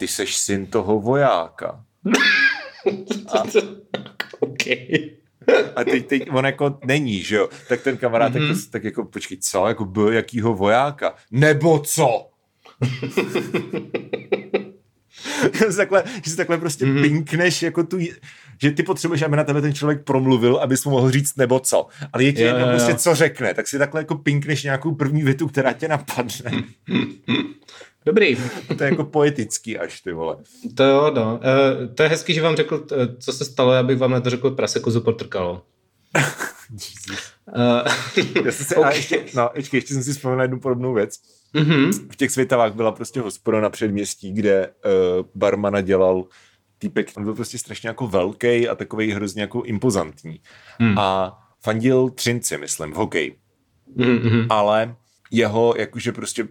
[0.00, 1.84] ty seš syn toho vojáka.
[3.28, 3.42] A,
[4.40, 5.10] okay.
[5.76, 7.48] A teď, teď on jako není, že jo?
[7.68, 8.48] Tak ten kamarád mm-hmm.
[8.48, 9.66] jako, tak jako, počkej, co?
[9.66, 11.14] Jako byl jakýho vojáka?
[11.30, 12.30] Nebo co?
[15.52, 17.02] že, takhle, že si takhle prostě mm-hmm.
[17.02, 17.98] pinkneš jako tu,
[18.62, 21.86] že ty potřebuješ, aby na tebe ten člověk promluvil, abys mu mohl říct nebo co.
[22.12, 25.48] Ale je ti jedno prostě, co řekne, tak si takhle jako pinkneš nějakou první větu,
[25.48, 26.50] která tě napadne.
[28.06, 28.36] Dobrý.
[28.78, 30.36] to je jako poetický až, ty vole.
[30.74, 31.34] To jo, no.
[31.34, 32.86] Uh, to je hezký, že vám řekl,
[33.18, 35.62] co se stalo, abych vám na to řekl, prase kozu potrkalo.
[37.56, 38.92] uh, Já jsem si, okay.
[38.92, 41.14] a ještě, no, ještě, ještě jsem si vzpomněl jednu podobnou věc.
[41.54, 42.08] Mm-hmm.
[42.12, 46.24] V těch světavách byla prostě hospoda na předměstí, kde uh, barmana dělal
[46.78, 50.40] týpek, on byl prostě strašně jako velký a takový hrozně jako impozantní.
[50.78, 50.98] Mm.
[50.98, 53.36] A fandil Třinci, myslím, v hokeji.
[53.96, 54.46] Mm-hmm.
[54.50, 54.96] Ale
[55.30, 56.48] jeho, jakože prostě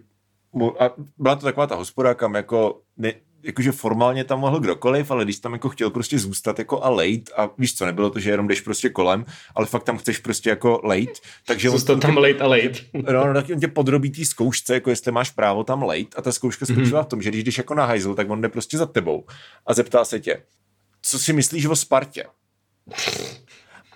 [0.80, 5.24] a byla to taková ta hospoda, kam jako ne, jakože formálně tam mohl kdokoliv, ale
[5.24, 8.30] když tam jako chtěl prostě zůstat jako a lejt a víš co, nebylo to, že
[8.30, 12.14] jenom jdeš prostě kolem, ale fakt tam chceš prostě jako lejt, takže zůstat on, tam
[12.14, 12.86] tě, lejt a lejt.
[13.12, 16.22] No, no, tak on tě podrobí té zkoušce, jako jestli máš právo tam lejt a
[16.22, 17.04] ta zkouška spočívá mm-hmm.
[17.04, 19.24] v tom, že když jdeš jako na hajzl, tak on jde prostě za tebou
[19.66, 20.42] a zeptá se tě,
[21.02, 22.24] co si myslíš o Spartě?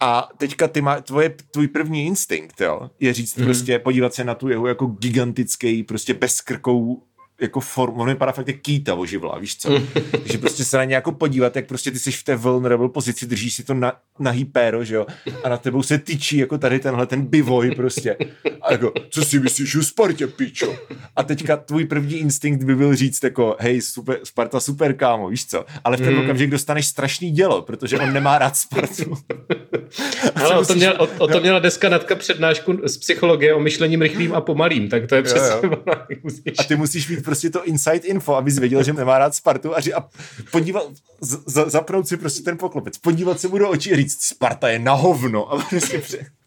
[0.01, 3.45] A teďka ty má, tvoje, tvůj první instinkt, jo, je říct mm-hmm.
[3.45, 7.03] prostě, podívat se na tu jeho jako gigantický, prostě bezkrkou
[7.41, 9.81] jako form, on vypadá fakt jak kýta oživlá, víš co?
[10.25, 13.27] že prostě se na ně jako podívat, jak prostě ty jsi v té vulnerable pozici,
[13.27, 15.07] držíš si to na, na hypéro, že jo?
[15.45, 18.17] A na tebou se tyčí jako tady tenhle ten bivoj prostě.
[18.63, 20.75] A jako, co si myslíš o Spartě, pičo?
[21.17, 25.47] A teďka tvůj první instinkt by byl říct jako, hej, super, Sparta super, kámo, víš
[25.47, 25.65] co?
[25.85, 26.21] Ale v ten mm.
[26.21, 29.15] okamžik dostaneš strašný dělo, protože on nemá rád Spartu.
[30.35, 34.03] Ale o, tom měla, o, o tom měla deska Natka přednášku z psychologie o myšlením
[34.03, 35.57] rychlým a pomalým, tak to je přesně.
[35.63, 36.33] Jo, jo.
[36.59, 39.81] A ty musíš mít prostě to inside info, abys věděl, že nemá rád Spartu a,
[39.81, 40.05] že, a
[40.51, 40.83] podívat,
[41.21, 44.69] z, z, zapnout si prostě ten poklopec, podívat se mu do očí a říct, Sparta
[44.69, 46.03] je na hovno a prostě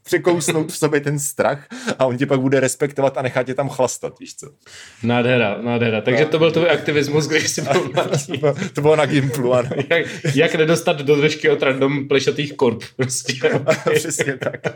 [0.08, 1.68] překousnout v sobě ten strach
[2.00, 4.48] a on tě pak bude respektovat a nechá tě tam chlastat, víš co.
[5.04, 6.02] Nádhera, nádhera.
[6.02, 7.92] Takže to byl tvůj aktivismus, když jsi byl
[8.44, 9.70] na To bylo na Gimplu, ano.
[9.90, 13.34] jak, jak nedostat do držky od random plešatých korp, prostě.
[13.94, 14.68] Přesně tak.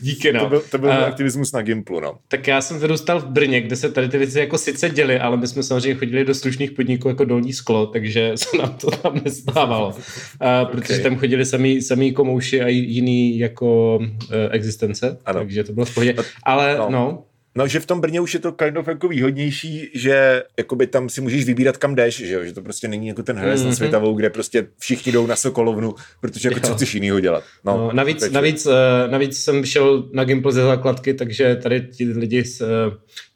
[0.00, 0.40] Díky, no.
[0.40, 2.18] To byl, to byl a, aktivismus na Gimplu, no.
[2.28, 5.36] Tak já jsem vyrůstal v Brně, kde se tady ty věci jako sice děly, ale
[5.36, 9.20] my jsme samozřejmě chodili do slušných podniků jako dolní sklo, takže se nám to tam
[9.24, 9.94] nestávalo.
[10.40, 11.02] A, protože okay.
[11.02, 14.06] tam chodili samý, samý komouši a jiný jako uh,
[14.56, 15.40] existence, ano.
[15.40, 16.14] takže to bylo v pohodě.
[16.42, 16.90] Ale no.
[16.90, 17.24] no.
[17.56, 21.08] No, že v tom Brně už je to kind of jako výhodnější, že jakoby tam
[21.08, 22.44] si můžeš vybírat kam jdeš, že, jo?
[22.44, 23.64] že to prostě není jako ten hres mm-hmm.
[23.64, 23.76] na mhm.
[23.76, 26.68] Světavou, kde prostě všichni jdou na Sokolovnu, protože jako jo.
[26.68, 27.44] co chceš jinýho dělat.
[27.64, 28.72] No, no navíc, navíc, uh,
[29.10, 32.68] navíc jsem šel na Gimple ze základky, takže tady ti lidi z, uh,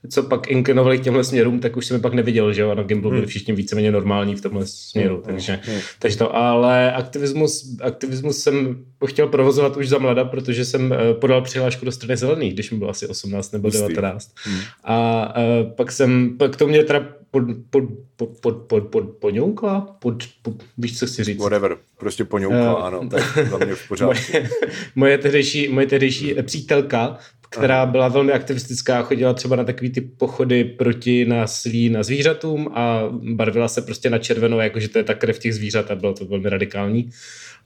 [0.09, 2.83] co pak inklinovali k těmhle směrům, tak už jsem je pak neviděl, že jo, na
[2.83, 3.29] Gimbal byli hmm.
[3.29, 5.23] všichni víceméně normální v tomhle směru, hmm.
[5.23, 5.81] takže, hmm.
[5.99, 11.43] takže to, ale aktivismus, aktivismus jsem chtěl provozovat už za mlada, protože jsem eh, podal
[11.43, 14.35] přihlášku do strany zelených, když mi bylo asi 18 nebo 19.
[14.45, 14.61] Hmm.
[14.85, 15.41] A, a
[15.77, 17.85] pak jsem, pak to mě teda pod, pod,
[18.17, 19.97] pod, pod, pod, pod, poňoukla?
[19.99, 21.39] Pod, pod, víš, co chci říct?
[21.39, 24.33] Whatever, prostě poňoukla, uh, ano, tak za mě v pořádku.
[24.33, 24.49] moje,
[24.95, 27.19] moje, tehdejší, moje tehdejší přítelka
[27.51, 33.03] která byla velmi aktivistická chodila třeba na takový ty pochody proti násilí na zvířatům a
[33.11, 36.25] barvila se prostě na červenou, jakože to je ta krev těch zvířat a bylo to
[36.25, 37.11] velmi radikální.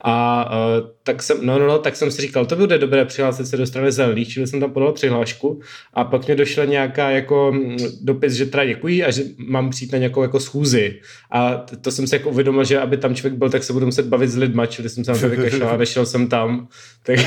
[0.01, 3.45] A uh, tak jsem, no, no, no, tak jsem si říkal, to bude dobré přihlásit
[3.45, 5.61] se do strany zelených, čili jsem tam podal přihlášku
[5.93, 7.55] a pak mě došla nějaká jako
[8.01, 10.99] dopis, že teda děkuji a že mám přijít na nějakou jako schůzi.
[11.31, 14.05] A to jsem si jako uvědomil, že aby tam člověk byl, tak se budu muset
[14.05, 16.67] bavit s lidma, čili jsem se na to vykašlal a nešel jsem tam.
[17.03, 17.19] Tak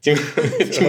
[0.00, 0.16] tím,
[0.70, 0.88] tím,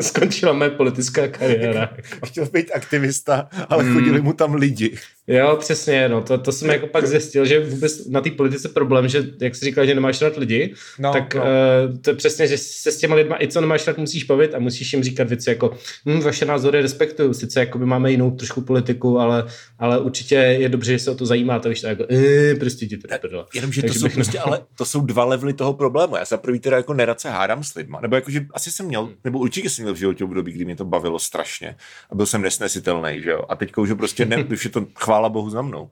[0.00, 1.90] skončila moje politická kariéra.
[2.26, 4.96] Chtěl být aktivista, ale chodili mu tam lidi.
[5.26, 9.08] Jo, přesně, no, to, to jsem jako pak zjistil, že vůbec na té politice problém,
[9.08, 11.42] že jak jsi říkal, že nemáš rád lidi, no, tak no.
[11.42, 14.54] Uh, to je přesně, že se s těma lidma i co nemáš rád musíš bavit
[14.54, 18.30] a musíš jim říkat věci jako, hm, vaše názory respektuju, sice jako by máme jinou
[18.30, 19.44] trošku politiku, ale,
[19.78, 22.86] ale určitě je dobře, že se o to zajímá, to víš, to jako, e, prostě
[22.86, 23.44] ti to prdele.
[23.54, 26.16] Jenomže to jsou prostě, ale to jsou dva levely toho problému.
[26.16, 29.08] Já se první teda jako nerad se hádám s lidma, nebo jakože asi jsem měl,
[29.24, 31.76] nebo určitě jsem měl v životě období, kdy mě to bavilo strašně
[32.10, 33.44] a byl jsem nesnesitelný, že jo.
[33.48, 35.90] A teď už prostě ne, už je to chvála bohu za mnou.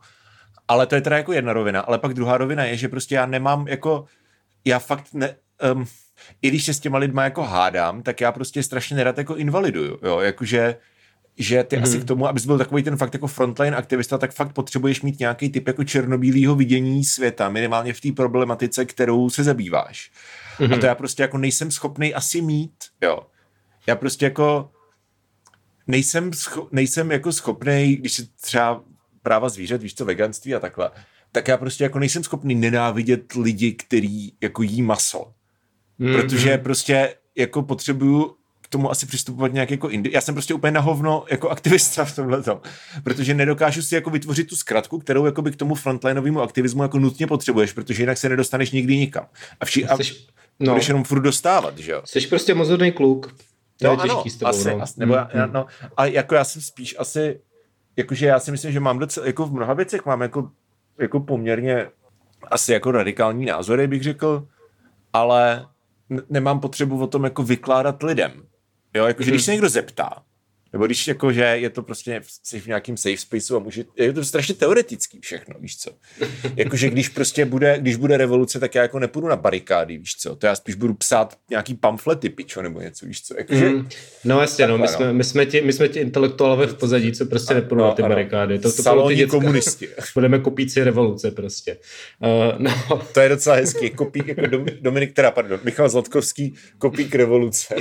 [0.69, 1.81] Ale to je teda jako jedna rovina.
[1.81, 4.05] Ale pak druhá rovina je, že prostě já nemám jako,
[4.65, 5.37] já fakt ne,
[5.75, 5.87] um,
[6.43, 9.99] i když se s těma lidma jako hádám, tak já prostě strašně nerad jako invaliduju,
[10.03, 10.77] jo, jakože
[11.37, 11.83] že ty mm-hmm.
[11.83, 15.21] asi k tomu, abys byl takový ten fakt jako frontline aktivista, tak fakt potřebuješ mít
[15.21, 20.11] nějaký typ jako černobílého vidění světa, minimálně v té problematice, kterou se zabýváš.
[20.59, 20.65] Mm-hmm.
[20.65, 20.87] A to mhm.
[20.87, 23.19] já prostě jako nejsem schopný asi mít, jo.
[23.87, 24.71] Já prostě jako
[25.87, 28.85] nejsem, scho- nejsem jako schopný, když se třeba
[29.23, 30.91] práva zvířat, víš co, veganství a takhle,
[31.33, 35.33] tak já prostě jako nejsem schopný nenávidět lidi, kteří jako jí maso.
[36.01, 36.21] Mm-hmm.
[36.21, 40.11] Protože prostě jako potřebuju k tomu asi přistupovat nějak jako indi.
[40.13, 42.61] Já jsem prostě úplně na hovno jako aktivista v tomhle tom,
[43.05, 46.99] protože nedokážu si jako vytvořit tu zkratku, kterou jako by k tomu frontlineovému aktivismu jako
[46.99, 49.27] nutně potřebuješ, protože jinak se nedostaneš nikdy nikam.
[49.61, 50.27] A, vši, a Jseš,
[50.61, 50.73] no.
[50.73, 52.03] budeš jenom furt dostávat, že jo?
[52.05, 53.35] Jsi prostě mozorný kluk.
[53.79, 54.83] To no, je těžký ano, s tebou, asi, no.
[54.83, 57.41] asi, nebo mm, já, no, a jako já jsem spíš asi
[57.97, 60.51] jakože já si myslím, že mám docela, jako v mnoha věcech mám jako,
[60.99, 61.89] jako poměrně
[62.51, 64.49] asi jako radikální názory, bych řekl,
[65.13, 65.67] ale
[66.31, 68.33] nemám potřebu o tom jako vykládat lidem.
[68.95, 69.35] Jo, jakože hmm.
[69.35, 70.23] když se někdo zeptá,
[70.73, 74.13] nebo když jako, že je to prostě jsi v nějakým safe spaceu a může, je
[74.13, 75.91] to strašně teoretický všechno, víš co.
[76.57, 80.37] Jakože když prostě bude, když bude revoluce, tak já jako nepůjdu na barikády, víš co.
[80.37, 83.35] To já spíš budu psát nějaký pamflety, pičo, nebo něco, víš co.
[83.39, 83.89] Jakože, mm.
[84.25, 85.15] No jasně, no, my, jsme, no.
[85.15, 88.03] my, jsme ti, my jsme ti intelektuálové v pozadí, co prostě nepůjdu no, na ty
[88.03, 88.09] ano.
[88.09, 88.59] barikády.
[88.59, 89.37] To, to Salonní děcka.
[89.37, 89.89] komunisti.
[90.15, 91.77] Budeme kopíci revoluce prostě.
[92.21, 93.03] Uh, no.
[93.15, 93.91] To je docela hezký.
[93.91, 94.43] Kopík jako
[94.81, 97.75] Dominik, teda, pardon, Michal Zlatkovský, kopík revoluce.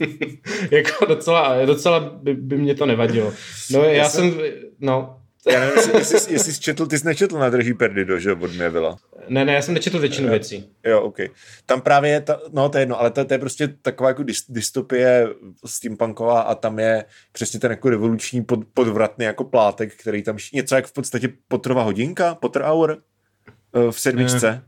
[0.70, 3.32] jako docela, docela by, by mě to nevadilo.
[3.70, 4.34] No já, já jsem,
[4.80, 5.20] no,
[5.52, 8.52] já nevím, jestli, jestli, jestli jsi četl, ty jsi nečetl na drží Perdido, že od
[8.52, 8.96] mě byla.
[9.28, 10.70] Ne, ne, já jsem nečetl většinu věcí.
[10.86, 11.16] Jo, ok.
[11.66, 14.24] Tam právě je, ta, no to je jedno, ale to, to je prostě taková jako
[14.48, 15.28] dystopie
[15.66, 20.74] steampunková a tam je přesně ten jako revoluční pod, podvratný jako plátek, který tam, něco
[20.74, 22.98] jak v podstatě Potterova hodinka, Potter Hour
[23.74, 24.50] eh, v sedmičce.
[24.50, 24.62] Ne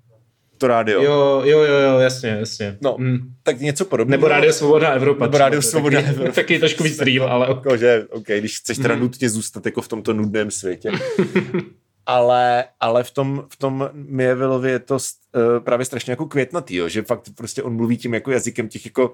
[0.58, 1.02] to rádio.
[1.02, 2.78] Jo, jo, jo, jo jasně, jasně.
[2.80, 3.18] No, mm.
[3.42, 4.18] tak něco podobného.
[4.18, 5.24] Nebo Rádio Svoboda Evropa.
[5.24, 6.32] Nebo Rádio Svoboda taky, Evropa.
[6.32, 7.48] Taky trošku víc real, ale...
[7.48, 9.00] Jako, že, OK, když chceš teda mm.
[9.00, 10.90] nutně zůstat jako v tomto nudném světě.
[12.06, 15.00] ale, ale v tom, v tom Mievilovi je to uh,
[15.64, 19.12] právě strašně jako květnatý, jo, že fakt prostě on mluví tím jako jazykem těch jako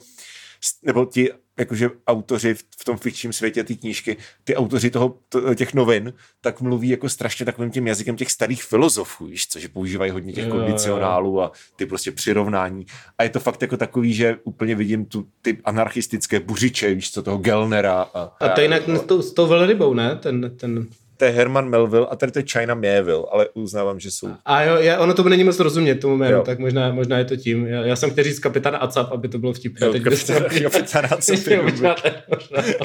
[0.83, 5.55] nebo ti jakože autoři v, v tom fikčním světě ty knížky, ty autoři toho, to,
[5.55, 10.11] těch novin, tak mluví jako strašně takovým tím jazykem těch starých filozofů, víš, což používají
[10.11, 12.87] hodně těch kondicionálů a ty prostě přirovnání.
[13.19, 17.23] A je to fakt jako takový, že úplně vidím tu, ty anarchistické buřiče, víš co,
[17.23, 18.03] toho Gelnera.
[18.03, 20.17] A, a to jinak a, s tou, s tou velrybou, ne?
[20.17, 20.87] Ten, ten
[21.23, 24.29] to je Herman Melville a tady to je China Mieville, ale uznávám, že jsou.
[24.45, 26.43] A jo, já, ono to není moc rozumět tomu jménu, jo.
[26.43, 27.67] tak možná, možná je to tím.
[27.67, 29.87] Já, já jsem chtěl říct kapitán Acap, aby to bylo vtipné.
[29.87, 31.39] Jo, kapitán, kapitán Acap.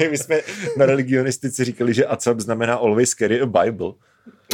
[0.10, 0.40] My jsme
[0.76, 3.92] na religionistici říkali, že Acap znamená always carry a Bible.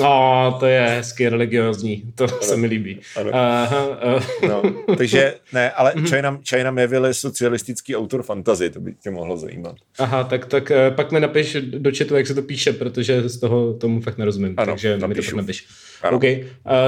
[0.02, 2.38] O, to je hezky religiozní, to ano.
[2.40, 3.00] se mi líbí.
[3.16, 3.30] Ano.
[3.32, 4.48] Aha, uh.
[4.48, 4.62] no,
[4.96, 6.06] takže ne, ale mhm.
[6.06, 9.76] China, China Meville je socialistický autor fantazy, to by tě mohlo zajímat.
[9.98, 13.40] Aha, tak, tak eh, pak mi napiš do četu, jak se to píše, protože z
[13.40, 15.22] toho tomu fakt nerozumím, ano, takže napíšu.
[15.22, 15.66] mi to napiš.
[16.02, 16.16] Ano.
[16.16, 16.40] OK, uh,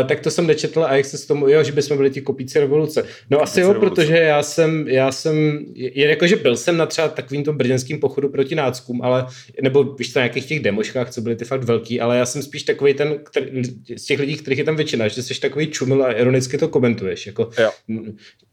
[0.09, 2.61] tak to jsem nečetl a jak se s tomu, jo, že bychom byli ti kopíci
[2.61, 3.03] revoluce.
[3.31, 3.95] No kopíci asi jo, revoluce.
[3.95, 8.01] protože já jsem, já jsem, je jako, že byl jsem na třeba takovým tom brněnským
[8.01, 9.27] pochodu proti náckům, ale,
[9.63, 12.43] nebo víš to na nějakých těch demoškách, co byly ty fakt velký, ale já jsem
[12.43, 13.65] spíš takový ten, který,
[13.97, 17.27] z těch lidí, kterých je tam většina, že jsi takový čumil a ironicky to komentuješ.
[17.27, 17.71] Jako, jo.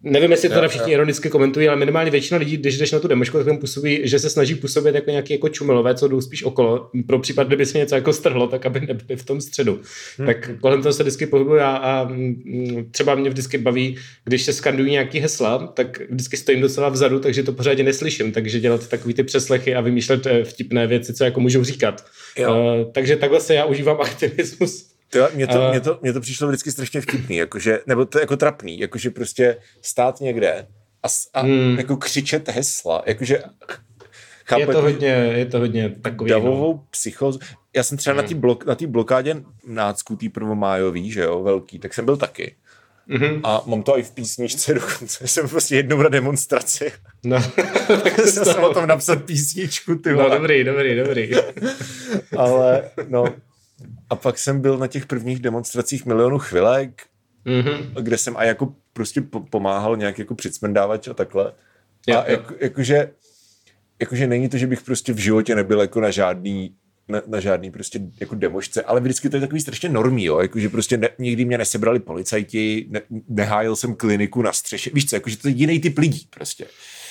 [0.04, 0.96] Nevím, jestli to všichni jo.
[0.96, 4.20] ironicky komentují, ale minimálně většina lidí, když jdeš na tu demošku, tak tam působí, že
[4.20, 6.90] se snaží působit jako nějaký jako čumilové, co jdou spíš okolo.
[7.08, 9.80] Pro případ, kdyby se něco jako strhlo, tak aby nebyli v tom středu.
[10.18, 10.28] Hmm.
[10.28, 14.54] Tak kolem toho se vždycky pohybuju a, a mm, třeba mě vždycky baví, když se
[14.54, 18.32] skandují nějaký hesla, tak vždycky stojím docela vzadu, takže to pořádně neslyším.
[18.32, 22.06] Takže dělat takový ty přeslechy a vymýšlet eh, vtipné věci, co jako můžou říkat.
[22.38, 22.54] Jo.
[22.54, 23.98] Uh, takže takhle se já užívám
[24.34, 24.94] aktivismus.
[25.10, 28.38] To, mě, to, mě, to, mě to přišlo vždycky strašně vtipný, jakože, nebo to jako
[28.38, 30.68] trapný, jakože prostě stát někde
[31.04, 31.76] a, a hmm.
[31.78, 33.44] jako křičet hesla, jakože
[34.46, 36.30] chápu, je to jako, hodně, je to hodně takový.
[36.30, 36.84] Davovou no.
[36.90, 37.40] psychozu.
[37.76, 38.24] Já jsem třeba hmm.
[38.24, 39.36] na té blok, na blokádě
[39.68, 42.56] nácku, tý prvomájový, že jo, velký, tak jsem byl taky.
[43.10, 43.42] Mm-hmm.
[43.44, 45.28] A mám to i v písničce dokonce.
[45.28, 46.92] Jsem prostě jednou na demonstraci.
[47.24, 47.38] No,
[48.04, 51.32] tak jsem o tom napsat písničku, ty No dobrý, dobrý, dobrý.
[52.38, 53.26] Ale no,
[54.10, 57.04] a pak jsem byl na těch prvních demonstracích milionu chvilek,
[57.46, 58.02] mm-hmm.
[58.02, 61.54] kde jsem a jako prostě pomáhal nějak jako přicmendávač a takhle.
[62.08, 63.12] Jo, a jako, jakože,
[64.00, 66.76] jakože není to, že bych prostě v životě nebyl jako na žádný
[67.08, 70.70] na, na žádný prostě jako demošce, ale vždycky to je takový strašně normý, jo, jakože
[70.70, 75.38] prostě ne, nikdy mě nesebrali policajti, ne, nehájil jsem kliniku na střeše, víš co, jakože
[75.38, 76.66] to je jiný typ lidí prostě.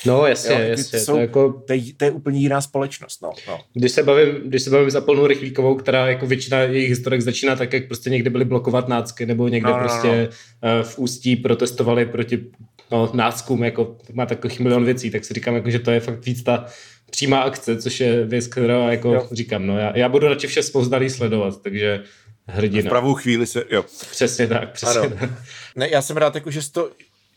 [0.07, 0.99] No jasně, jo, jasně.
[0.99, 3.23] To, jsou, to, jako, to, je, to je úplně jiná společnost.
[3.23, 3.61] No, no.
[3.75, 7.57] Když, se bavím, když se bavím za plnou rychlíkovou, která jako většina jejich historek začíná
[7.57, 10.29] tak, jak prostě někde byly blokovat nácky, nebo někde no, no, prostě
[10.63, 10.85] no.
[10.85, 12.45] V Ústí protestovali proti
[12.91, 16.27] no, náckům, jako má takových milion věcí, tak si říkám, jako, že to je fakt
[16.27, 16.67] víc ta
[17.11, 19.29] přímá akce, což je věc, kterou jako jo.
[19.33, 22.01] říkám, no já, já budu radši vše spouzdalý sledovat, takže
[22.47, 22.89] hrdina.
[22.89, 23.85] V pravou chvíli se, jo.
[24.11, 25.11] Přesně tak, přesně ano.
[25.21, 25.31] tak.
[25.77, 26.91] Ne, já jsem rád, jako, že, to,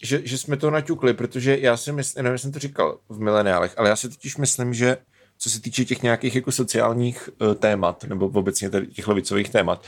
[0.05, 3.73] že, že jsme to naťukli, protože já si myslím, nevím, jsem to říkal v mileniálech,
[3.77, 4.97] ale já si totiž myslím, že
[5.37, 9.85] co se týče těch nějakých jako sociálních uh, témat, nebo obecně tady těch levicových témat,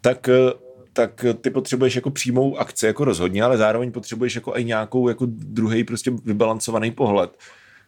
[0.00, 4.64] tak uh, tak ty potřebuješ jako přímou akci jako rozhodně, ale zároveň potřebuješ jako i
[4.64, 7.38] nějakou jako druhý prostě vybalancovaný pohled,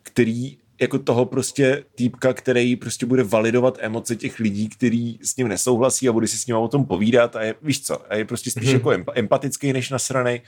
[0.03, 5.49] který jako toho prostě týpka, který prostě bude validovat emoce těch lidí, kteří s ním
[5.49, 8.25] nesouhlasí a bude si s ním o tom povídat a je, víš co, a je
[8.25, 8.75] prostě spíš hmm.
[8.75, 10.41] jako empatický než nasranej.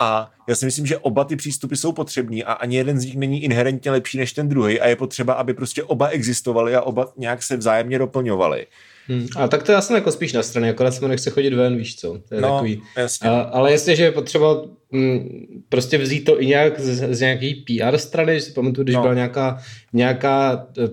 [0.00, 3.16] A já si myslím, že oba ty přístupy jsou potřební a ani jeden z nich
[3.16, 7.12] není inherentně lepší než ten druhý a je potřeba, aby prostě oba existovali a oba
[7.16, 8.66] nějak se vzájemně doplňovali.
[9.08, 9.26] Hmm.
[9.36, 11.96] A tak to já jsem jako spíš na straně, akorát se nechce chodit ven, víš
[11.96, 12.18] co.
[12.28, 12.82] To je no, takový.
[12.96, 13.30] Jasně.
[13.30, 17.20] A, ale jasně, že je potřeba m, mm, prostě vzít to i nějak z, z
[17.20, 19.02] nějaký PR strany, že si pamatuju, když no.
[19.02, 20.88] byla nějaká, nějaká eh,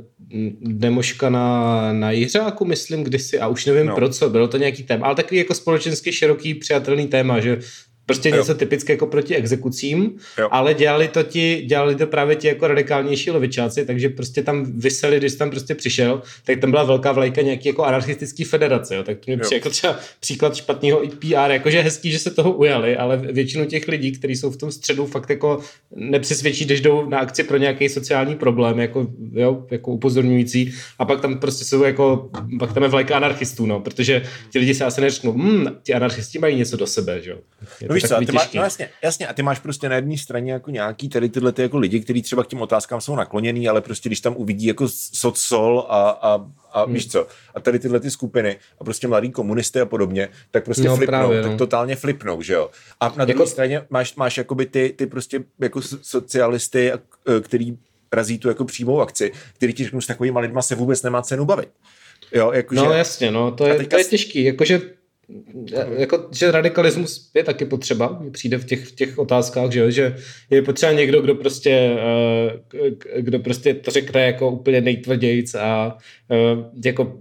[0.61, 3.95] demoška na, na Jiřáku, myslím, kdysi, a už nevím no.
[3.95, 7.59] pro co, bylo to nějaký téma, ale takový jako společensky široký, přijatelný téma, že
[8.07, 8.57] Prostě něco jo.
[8.57, 10.47] typické jako proti exekucím, jo.
[10.51, 15.17] ale dělali to ti, dělali to právě ti jako radikálnější levičáci, takže prostě tam vyseli,
[15.17, 19.03] když tam prostě přišel, tak tam byla velká vlajka nějaký jako anarchistický federace, jo.
[19.03, 22.97] tak to mě přijde jako třeba příklad špatného PR, jakože hezký, že se toho ujali,
[22.97, 25.59] ale většinu těch lidí, kteří jsou v tom středu, fakt jako
[25.95, 31.21] nepřesvědčí, když jdou na akci pro nějaký sociální problém, jako, jo, jako upozorňující, a pak
[31.21, 35.01] tam prostě jsou jako, pak tam je vlajka anarchistů, no, protože ti lidi se asi
[35.01, 37.37] neřeknou, hm, ti anarchisti mají něco do sebe, že jo.
[37.89, 40.51] No víš co, ty máš, no jasně, jasně, a ty máš prostě na jedné straně
[40.51, 43.81] jako nějaký tady tyhle ty jako lidi, kteří třeba k těm otázkám jsou nakloněný, ale
[43.81, 46.93] prostě když tam uvidí jako sodsol a, a, a hmm.
[46.93, 50.87] víš co, a tady tyhle ty skupiny a prostě mladí komunisty a podobně, tak prostě
[50.87, 51.57] no, flipnou, právě, tak no.
[51.57, 52.69] totálně flipnou, že jo.
[52.99, 53.47] A na druhé jako...
[53.47, 56.99] straně máš, máš jakoby ty, ty prostě jako socialisty, e,
[57.41, 57.77] který
[58.13, 61.45] razí tu jako přímou akci, který ti řeknou s takovými lidma se vůbec nemá cenu
[61.45, 61.69] bavit.
[62.31, 62.81] Jo, jakože...
[62.81, 64.81] No jasně, no, to je, to je těžký, jakože
[65.97, 70.15] jako, že radikalismus je taky potřeba, přijde v těch, v těch otázkách, že, že
[70.49, 75.97] je potřeba někdo, kdo prostě, eh, kdo prostě to řekne jako úplně nejtvrdějíc a
[76.31, 76.35] eh,
[76.85, 77.19] jako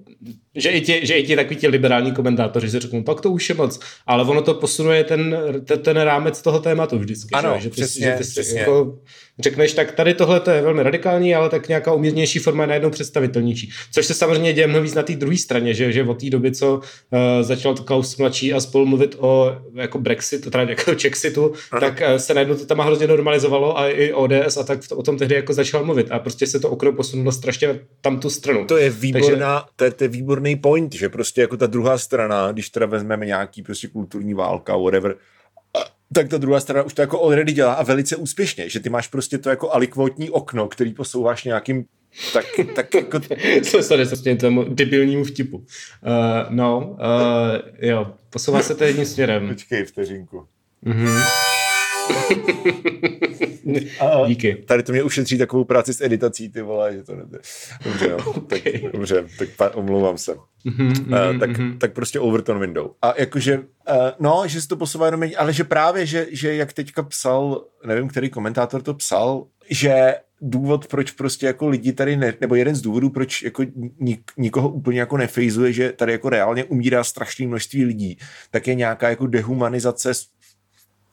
[0.56, 3.48] že i ti, že i ti takový ti liberální komentátoři si řeknou, tak to už
[3.48, 7.30] je moc, ale ono to posunuje ten, ten, ten rámec toho tématu vždycky.
[7.32, 8.60] Ano, že, že ty, přesně, že ty přesně.
[8.60, 8.98] Jako
[9.38, 13.70] řekneš, tak tady tohle je velmi radikální, ale tak nějaká umírnější forma je najednou představitelnější.
[13.92, 16.52] Což se samozřejmě děje mnoho víc na té druhé straně, že, že od té doby,
[16.52, 16.82] co uh,
[17.40, 21.80] začal Klaus mladší a spolu mluvit o jako Brexit, teda jako Chexitu, Aha.
[21.80, 25.18] tak uh, se najednou to tam hrozně normalizovalo a i ODS a tak o tom
[25.18, 28.64] tehdy jako začal mluvit a prostě se to okno posunulo strašně tam tu stranu.
[28.64, 31.98] To je výborná, Takže, to, je, to je výborný point, že prostě jako ta druhá
[31.98, 35.16] strana, když teda vezmeme nějaký prostě kulturní válka, whatever,
[36.12, 39.08] tak ta druhá strana už to jako already dělá a velice úspěšně, že ty máš
[39.08, 41.84] prostě to jako alikvotní okno, který posouváš nějakým
[42.32, 43.20] tak, tak jako...
[43.62, 45.56] Co se vlastně tomu debilnímu vtipu.
[45.56, 45.64] Uh,
[46.50, 49.48] no, uh, jo, posouvá se to jedním směrem.
[49.48, 50.46] Počkej vteřinku.
[54.26, 54.54] Díky.
[54.54, 57.38] Tady to mě ušetří takovou práci s editací, ty vole, že to nebude.
[57.84, 58.16] Dobře, no.
[58.30, 58.60] okay.
[58.60, 60.36] tak, dobře, tak pa, omlouvám se.
[60.66, 61.78] Mm-hmm, uh, tak, mm-hmm.
[61.78, 62.90] tak prostě Overton window.
[63.02, 63.64] A jakože, uh,
[64.20, 68.08] no, že se to posouvá jenom, ale že právě, že, že jak teďka psal, nevím,
[68.08, 72.82] který komentátor to psal, že důvod, proč prostě jako lidi tady, ne, nebo jeden z
[72.82, 73.64] důvodů, proč jako
[74.00, 78.18] nik, nikoho úplně jako nefejzuje, že tady jako reálně umírá strašné množství lidí,
[78.50, 80.12] tak je nějaká jako dehumanizace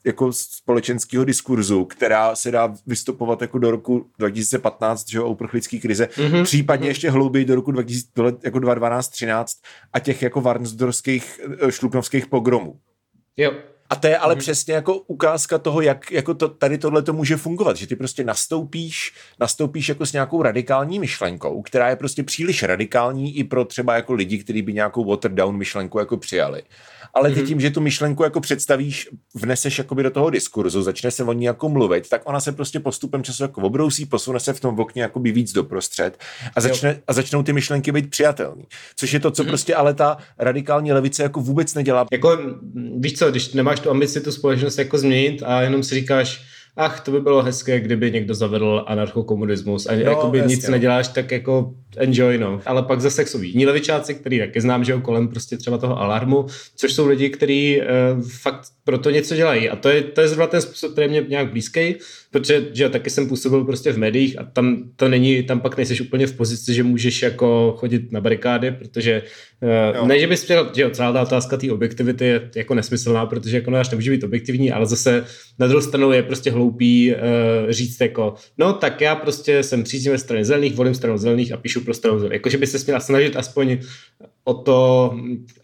[0.04, 6.08] jako společenského diskurzu, která se dá vystupovat jako do roku 2015, že o uprchlický krize,
[6.12, 6.44] mm-hmm.
[6.44, 6.88] případně mm-hmm.
[6.88, 8.08] ještě hlouběji do roku 2000,
[8.44, 9.44] jako 2012-13
[9.92, 12.80] a těch jako varnsdorských eh, šlupnovských pogromů.
[13.36, 13.52] Jo.
[13.90, 14.40] A to je ale mm.
[14.40, 18.24] přesně jako ukázka toho, jak jako to, tady tohle to může fungovat, že ty prostě
[18.24, 23.94] nastoupíš, nastoupíš jako s nějakou radikální myšlenkou, která je prostě příliš radikální i pro třeba
[23.94, 26.62] jako lidi, kteří by nějakou watered down myšlenku jako přijali
[27.14, 27.46] ale ty mhm.
[27.46, 31.44] tím, že tu myšlenku jako představíš, vneseš jakoby do toho diskurzu, začne se o ní
[31.44, 35.02] jako mluvit, tak ona se prostě postupem času jako obrousí, posune se v tom okně
[35.02, 36.18] jakoby víc doprostřed
[36.56, 38.62] a, začne, a začnou ty myšlenky být přijatelné.
[38.96, 39.48] Což je to, co mm-hmm.
[39.48, 42.06] prostě ale ta radikální levice jako vůbec nedělá.
[42.12, 42.38] Jako
[42.98, 46.42] víš co, když nemáš tu ambici tu společnost jako změnit a jenom si říkáš,
[46.76, 50.72] ach, to by bylo hezké, kdyby někdo zavedl anarchokomunismus a no, jakoby jasně, nic no.
[50.72, 52.60] neděláš, tak jako enjoy, no.
[52.66, 55.98] Ale pak zase jsou jiní levičáci, který taky znám, že jo, kolem prostě třeba toho
[55.98, 59.70] alarmu, což jsou lidi, kteří uh, fakt pro to něco dělají.
[59.70, 61.94] A to je, to je zrovna ten způsob, který mě nějak blízký,
[62.30, 65.76] protože že jo, taky jsem působil prostě v médiích a tam to není, tam pak
[65.76, 69.22] nejseš úplně v pozici, že můžeš jako chodit na barikády, protože
[70.00, 73.26] uh, ne, že bys chtěl, že jo, celá ta otázka té objektivity je jako nesmyslná,
[73.26, 75.24] protože jako náš nemůže být objektivní, ale zase
[75.58, 80.18] na druhou stranu je prostě hloupý uh, říct jako, no tak já prostě jsem příznivý
[80.18, 82.36] strany zelených, volím stranu zelených a píšu pro stranu zelených.
[82.36, 83.78] Jakože by se měla snažit aspoň
[84.44, 85.10] o to,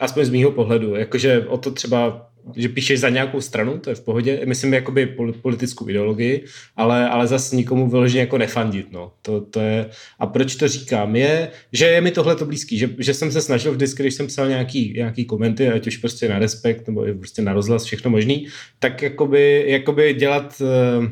[0.01, 3.97] aspoň z mýho pohledu, jakože o to třeba že píšeš za nějakou stranu, to je
[3.97, 6.45] v pohodě, myslím jakoby politickou ideologii,
[6.77, 9.13] ale, ale zase nikomu vyloženě jako nefandit, no.
[9.23, 12.91] To, to je, a proč to říkám, je, že je mi tohle to blízký, že,
[12.99, 16.39] že jsem se snažil vždycky, když jsem psal nějaký, nějaký komenty, ať už prostě na
[16.39, 18.47] respekt, nebo prostě na rozhlas, všechno možný,
[18.79, 20.63] tak jakoby, jakoby dělat
[20.99, 21.07] uh,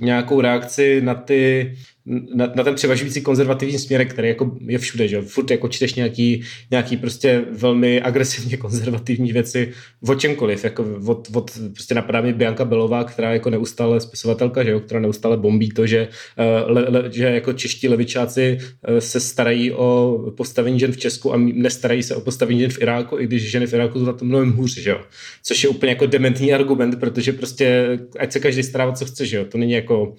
[0.00, 1.74] nějakou reakci na ty,
[2.06, 6.42] na, na ten převažující konzervativní směr, který jako je všude, že furt jako čteš nějaký,
[6.70, 9.72] nějaký prostě velmi agresivně konzervativní věci
[10.08, 14.70] o čemkoliv, jako od, od prostě napadá mi Bianca Belová, která jako neustále spisovatelka, že
[14.70, 19.20] jo, která neustále bombí to, že, eh, le, le, že jako čeští levičáci eh, se
[19.20, 23.26] starají o postavení žen v Česku a nestarají se o postavení žen v Iráku, i
[23.26, 25.00] když ženy v Iráku jsou na tom mnohem hůř, že jo.
[25.42, 29.36] Což je úplně jako dementní argument, protože prostě ať se každý stará, co chce, že
[29.36, 29.44] jo.
[29.44, 30.14] To není jako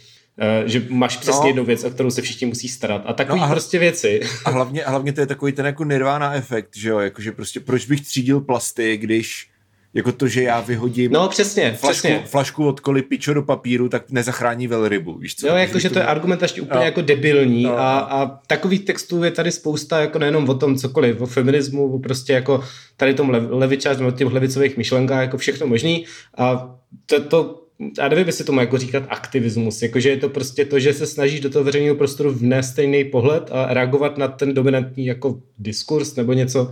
[0.66, 1.48] že máš přesně no.
[1.48, 3.02] jednu věc, o kterou se všichni musí starat.
[3.06, 4.22] A takový no a prostě věci.
[4.46, 7.60] A hlavně, a hlavně to je takový ten jako nirvana efekt, že jo, jakože prostě
[7.60, 9.50] proč bych třídil plasty, když
[9.96, 12.24] jako to, že já vyhodím no, přesně, flašku, přesně.
[12.26, 15.48] flašku od koli pičo do papíru, tak nezachrání velrybu, víš co?
[15.48, 16.86] Jo, jakože to je argument ještě úplně no.
[16.86, 17.78] jako debilní no.
[17.78, 22.00] a, a takových textů je tady spousta, jako nejenom o tom cokoliv, o feminismu, o
[22.00, 22.64] prostě jako
[22.98, 26.06] tady tom levičář, o těch levicových myšlenkách, jako všechno možný
[26.38, 27.65] a to, to
[27.98, 31.40] já nevím, jestli tomu jako říkat aktivismus, jakože je to prostě to, že se snažíš
[31.40, 36.34] do toho veřejného prostoru vnést stejný pohled a reagovat na ten dominantní jako diskurs nebo
[36.34, 36.72] něco,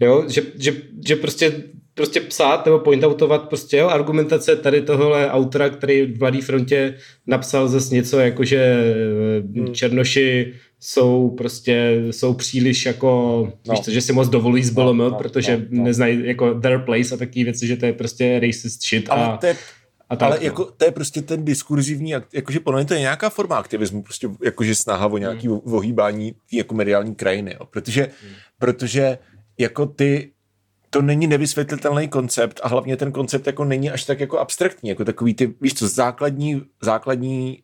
[0.00, 0.72] jo, že, že,
[1.06, 1.62] že prostě
[1.94, 6.94] prostě psát nebo pointoutovat prostě jo, argumentace tady tohohle autora, který v Mladé frontě
[7.26, 8.94] napsal zase něco jako, že
[9.56, 9.74] hmm.
[9.74, 13.08] černoši jsou prostě, jsou příliš jako,
[13.68, 13.74] no.
[13.74, 15.84] víš co, že si moc dovolují BLM, no, no, protože no, no.
[15.84, 19.10] neznají jako their place a takové věci, že to je prostě racist shit.
[19.10, 19.56] Ale a, to je
[20.10, 20.44] a tak, ale no.
[20.44, 24.28] jako, to je prostě ten diskurzivní, jakože podle mě to je nějaká forma aktivismu, prostě
[24.42, 25.60] jakože snaha o nějaký hmm.
[25.64, 27.66] ohýbání jako mediální krajiny, jo.
[27.66, 28.32] Protože, hmm.
[28.58, 29.18] protože
[29.58, 30.32] jako ty,
[30.90, 35.04] to není nevysvětlitelný koncept a hlavně ten koncept jako není až tak jako abstraktní, jako
[35.04, 37.62] takový ty, víš co, základní, základní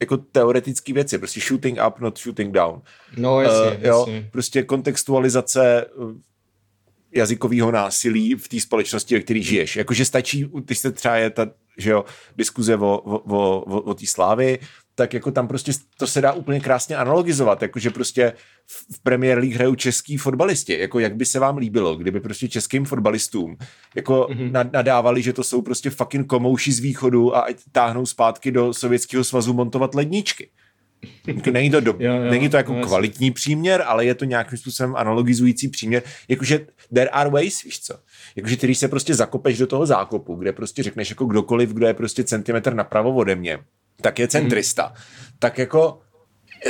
[0.00, 2.82] jako teoretické věci, prostě shooting up, not shooting down.
[3.16, 4.28] No jasně, uh, jo, jasně.
[4.32, 5.86] Prostě kontextualizace
[7.14, 9.76] jazykového násilí v té společnosti, ve které žiješ.
[9.76, 11.46] Jakože stačí, když se třeba je ta
[11.78, 12.04] že jo,
[12.36, 14.58] diskuze o, o, o, o, té slávy,
[14.94, 18.32] tak jako tam prostě to se dá úplně krásně analogizovat, jakože prostě
[18.92, 22.84] v Premier League hrajou český fotbalisti, jako jak by se vám líbilo, kdyby prostě českým
[22.84, 23.56] fotbalistům
[23.96, 24.70] jako mm-hmm.
[24.72, 29.24] nadávali, že to jsou prostě fucking komouši z východu a ať táhnou zpátky do Sovětského
[29.24, 30.50] svazu montovat ledničky.
[31.52, 34.58] Není to, do, jo, jo, není to jako jo, kvalitní příměr, ale je to nějakým
[34.58, 36.02] způsobem analogizující příměr.
[36.28, 37.94] Jakože there are ways, víš co?
[38.36, 41.86] Jakože ty, když se prostě zakopeš do toho zákopu, kde prostě řekneš jako kdokoliv, kdo
[41.86, 43.58] je prostě centimetr napravo ode mě,
[44.00, 44.86] tak je centrista.
[44.88, 44.94] Mm.
[45.38, 45.98] Tak jako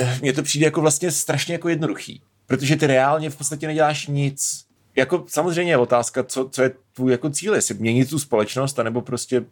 [0.01, 2.23] eh, mně to přijde jako vlastně strašně jako jednoduchý.
[2.47, 4.65] Protože ty reálně v podstatě neděláš nic.
[4.97, 9.01] Jako samozřejmě je otázka, co, co je tvůj jako cíl, jestli měnit tu společnost, anebo
[9.01, 9.45] prostě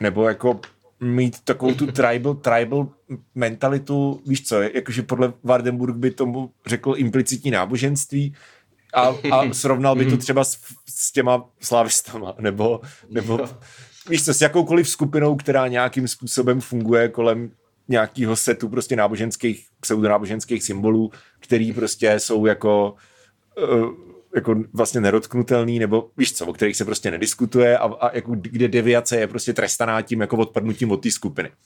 [0.00, 0.60] nebo jako
[1.00, 2.88] mít takovou tu tribal, tribal
[3.34, 8.34] mentalitu, víš co, jakože podle Wardenburg by tomu řekl implicitní náboženství
[8.94, 10.18] a, a srovnal by to mhm.
[10.18, 10.58] třeba s,
[10.88, 12.80] s těma slávistama, nebo,
[13.10, 13.40] nebo
[14.08, 17.50] víš co, s jakoukoliv skupinou, která nějakým způsobem funguje kolem
[17.88, 22.94] nějakého setu prostě náboženských, pseudonáboženských symbolů, který prostě jsou jako
[23.72, 28.32] uh, jako vlastně nedotknutelný, nebo víš co, o kterých se prostě nediskutuje a, a jako
[28.40, 31.50] kde deviace je prostě trestaná tím jako odpadnutím od té skupiny.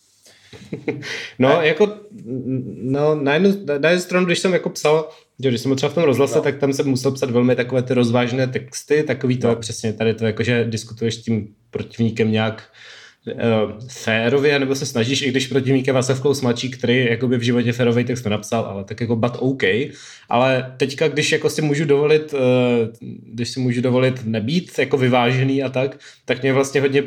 [1.39, 1.63] No, a...
[1.63, 1.97] jako,
[2.83, 5.09] no, na jednu, na jednu stranu, když jsem jako psal,
[5.43, 6.43] že když jsem třeba v tom rozhlase, no.
[6.43, 9.57] tak tam jsem musel psat velmi takové ty rozvážné texty, takový to no.
[9.57, 13.02] přesně tady to, jako, že diskutuješ s tím protivníkem nějak uh,
[13.89, 17.73] férově, nebo se snažíš, i když protivník je Václav Klaus mladší, který jakoby v životě
[17.73, 19.63] férový text nenapsal, ale tak jako but OK.
[20.29, 22.41] Ale teďka, když jako si můžu dovolit, uh,
[23.33, 27.03] když si můžu dovolit nebýt jako vyvážený a tak, tak mě vlastně hodně,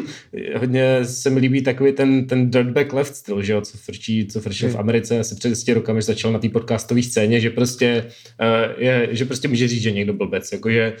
[0.56, 4.40] hodně se mi líbí takový ten, ten dirtback left styl, že jo, co frčí, co
[4.40, 4.80] frčil v hmm.
[4.80, 8.04] Americe asi před 10 rokami začal na té podcastové scéně, že prostě,
[8.40, 10.92] uh, je, že prostě může říct, že někdo blbec, jakože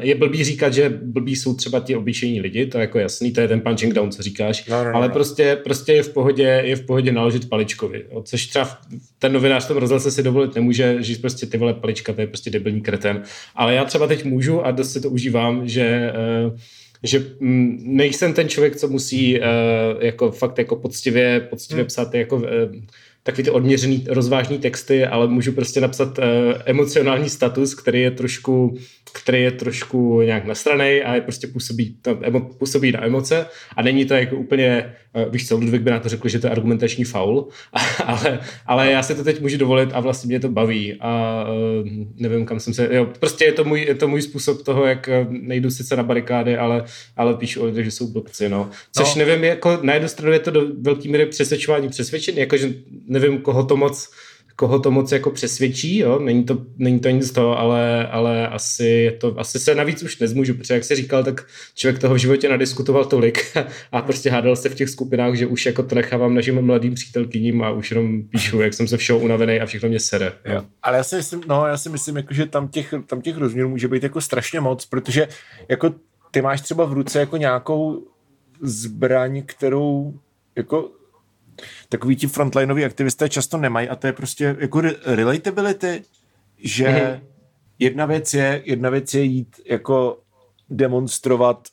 [0.00, 3.40] je blbý říkat, že blbí jsou třeba ti obyčejní lidi, to je jako jasný, to
[3.40, 5.14] je ten punching down, co říkáš, no, no, no, ale no.
[5.14, 8.78] prostě, prostě je v pohodě, je v pohodě naložit paličkovi, jo, což třeba
[9.18, 12.26] ten novinář v tom rozhlase si dovolit nemůže, že prostě ty vole palička, to je
[12.26, 13.22] prostě debilní kreten,
[13.54, 16.12] ale já třeba teď můžu a dost si to užívám, že
[16.46, 16.58] uh,
[17.02, 19.46] že mm, nejsem ten člověk, co musí uh,
[20.00, 21.86] jako fakt jako poctivě, poctivě hmm.
[21.86, 22.42] psat jako uh,
[23.26, 26.24] takový ty odměřený rozvážný texty, ale můžu prostě napsat uh,
[26.64, 28.78] emocionální status, který je trošku
[29.12, 33.46] který je trošku nějak nastranej a je prostě působí, to, emo, působí na emoce
[33.76, 36.46] a není to jako úplně, uh, víš co, Ludvík by na to řekl, že to
[36.46, 37.48] je argumentační faul,
[38.04, 41.44] ale, ale já si to teď můžu dovolit a vlastně mě to baví a
[41.82, 44.84] uh, nevím, kam jsem se, jo, prostě je to můj, je to můj způsob toho,
[44.86, 46.84] jak nejdu sice na barikády, ale,
[47.16, 48.70] ale píšu o lidech, že jsou blbci, no.
[48.92, 49.24] Což no.
[49.24, 52.72] nevím, jako na jednu stranu je to do velké míry přesvědčování přesvědčení, jakože
[53.20, 54.10] nevím, koho to moc
[54.56, 56.18] koho to moc jako přesvědčí, jo?
[56.18, 60.02] Není, to, není to nic z toho, ale, ale asi, je to, asi se navíc
[60.02, 63.56] už nezmůžu, protože jak jsi říkal, tak člověk toho v životě nadiskutoval tolik
[63.92, 67.62] a prostě hádal se v těch skupinách, že už jako to nechávám našim mladým přítelkyním
[67.62, 70.32] a už jenom píšu, jak jsem se všeho unavený a všechno mě sere.
[70.44, 70.54] Jo?
[70.54, 70.62] Jo.
[70.82, 73.68] Ale já si myslím, no, já si myslím, jako, že tam těch, tam těch rozměrů
[73.68, 75.28] může být jako strašně moc, protože
[75.68, 75.94] jako
[76.30, 78.06] ty máš třeba v ruce jako nějakou
[78.62, 80.14] zbraň, kterou
[80.56, 80.90] jako
[81.88, 86.02] takový ti frontlineoví aktivisté často nemají a to je prostě jako relatability,
[86.58, 87.20] že mm-hmm.
[87.78, 90.18] jedna věc je, jedna věc je jít jako
[90.70, 91.68] demonstrovat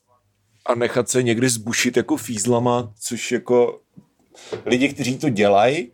[0.65, 3.81] a nechat se někdy zbušit jako fízlama, což jako
[4.65, 5.91] lidi, kteří to dělají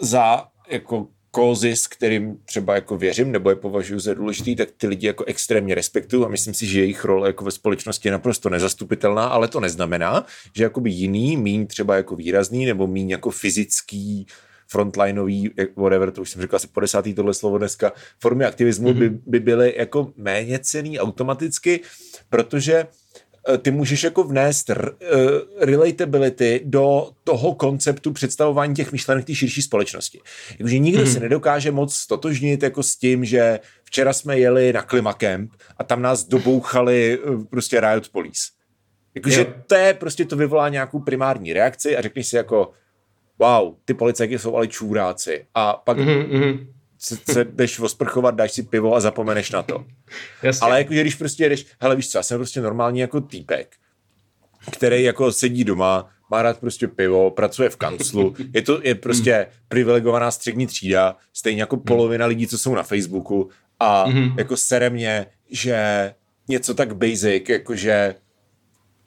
[0.00, 4.86] za jako kózy, s kterým třeba jako věřím nebo je považuji za důležitý, tak ty
[4.86, 8.50] lidi jako extrémně respektuju a myslím si, že jejich role jako ve společnosti je naprosto
[8.50, 10.26] nezastupitelná, ale to neznamená,
[10.56, 14.26] že jakoby jiný, míň třeba jako výrazný nebo míň jako fyzický
[14.68, 18.98] frontlineový, whatever, to už jsem říkal asi po desátý tohle slovo dneska, formy aktivismu mm-hmm.
[18.98, 21.80] by, by byly jako méně cený automaticky,
[22.28, 23.23] protože Eh,
[23.58, 25.30] ty můžeš jako vnést r, uh,
[25.60, 30.20] relatability do toho konceptu představování těch myšlenek té širší společnosti.
[30.58, 31.12] Jakože nikdo hmm.
[31.12, 36.02] se nedokáže moc stotožnit jako s tím, že včera jsme jeli na Klimakemp a tam
[36.02, 38.42] nás dobouchali uh, prostě riot police.
[39.14, 42.70] Jakože to je prostě to vyvolá nějakou primární reakci a řekneš si jako
[43.38, 45.46] wow, ty policajky jsou ale čůráci.
[45.54, 46.66] A pak mm-hmm
[47.04, 49.84] se, se jdeš osprchovat, dáš si pivo a zapomeneš na to.
[50.42, 50.64] Jasně.
[50.64, 53.76] Ale jako, když prostě jdeš, hele víš co, já jsem prostě normální jako týpek,
[54.70, 59.38] který jako sedí doma, má rád prostě pivo, pracuje v kanclu, je to je prostě
[59.38, 59.56] mm.
[59.68, 61.82] privilegovaná střední třída, stejně jako mm.
[61.82, 63.50] polovina lidí, co jsou na Facebooku
[63.80, 64.38] a mm.
[64.38, 66.14] jako sere mě, že
[66.48, 68.14] něco tak basic, jakože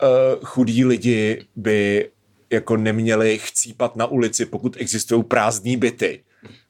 [0.04, 2.10] uh, chudí lidi by
[2.50, 6.24] jako neměli chcípat na ulici, pokud existují prázdné byty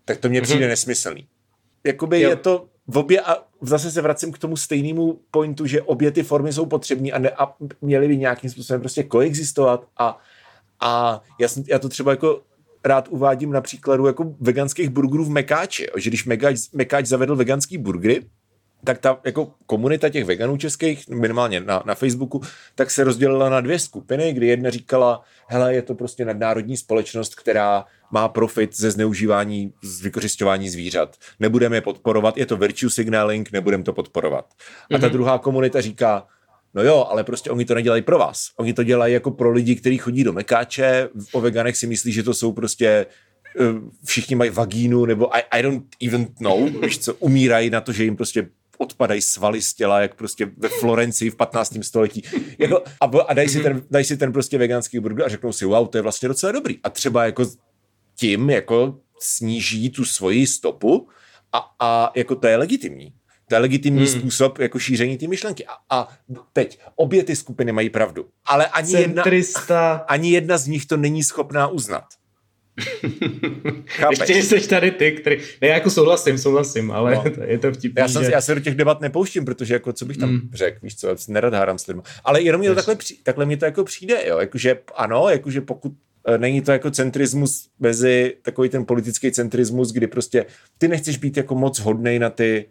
[0.07, 0.69] tak to mně přijde mm-hmm.
[0.69, 1.27] nesmyslný.
[1.83, 2.29] Jakoby jo.
[2.29, 6.23] je to v obě, a zase se vracím k tomu stejnému pointu, že obě ty
[6.23, 10.17] formy jsou potřební a, ne, a měly by nějakým způsobem prostě koexistovat a,
[10.79, 12.41] a já, jsem, já to třeba jako
[12.85, 17.77] rád uvádím na příkladu jako veganských burgerů v Mekáči, že když Mekáč, Mekáč zavedl veganský
[17.77, 18.25] burgery,
[18.83, 22.41] tak ta jako komunita těch veganů českých, minimálně na, na Facebooku,
[22.75, 27.35] tak se rozdělila na dvě skupiny, kdy jedna říkala, hele, je to prostě nadnárodní společnost,
[27.35, 31.15] která má profit ze zneužívání, z vykořišťování zvířat.
[31.39, 34.45] Nebudeme je podporovat, je to virtue signaling, nebudeme to podporovat.
[34.95, 35.13] A ta mhm.
[35.13, 36.27] druhá komunita říká,
[36.73, 38.49] no jo, ale prostě oni to nedělají pro vás.
[38.57, 42.23] Oni to dělají jako pro lidi, kteří chodí do mekáče, o veganech si myslí, že
[42.23, 43.63] to jsou prostě eh,
[44.05, 48.03] všichni mají vagínu, nebo I, I don't even know, víš co, umírají na to, že
[48.03, 51.77] jim prostě odpadají svaly z těla, jak prostě ve Florencii v 15.
[51.81, 52.23] století.
[52.57, 55.65] Jako, a, a dají, si ten, dají si ten prostě veganský burger a řeknou si,
[55.65, 56.79] wow, to je vlastně docela dobrý.
[56.83, 57.45] A třeba jako
[58.19, 61.09] tím jako sníží tu svoji stopu
[61.53, 63.13] a, a jako to je legitimní.
[63.49, 64.19] To je legitimní hmm.
[64.19, 65.65] způsob jako šíření té myšlenky.
[65.65, 66.17] A, a
[66.53, 68.25] teď obě ty skupiny mají pravdu.
[68.45, 69.23] Ale ani jedna,
[70.07, 72.03] ani jedna z nich to není schopná uznat.
[74.09, 75.37] Ještě jsi tady ty, který...
[75.61, 77.23] Ne, já jako souhlasím, souhlasím, ale no.
[77.43, 78.31] je to vtipný, já, jsem, že...
[78.31, 80.49] já se do těch debat nepouštím, protože jako co bych tam mm.
[80.53, 82.03] řekl, víš co, nerad hádám s lidmi.
[82.23, 85.61] Ale jenom mě to takhle, při, takhle mě to jako přijde, jo, jakože ano, jakože
[85.61, 85.91] pokud
[86.37, 90.45] není to jako centrismus mezi takový ten politický centrismus, kdy prostě
[90.77, 92.65] ty nechceš být jako moc hodnej na ty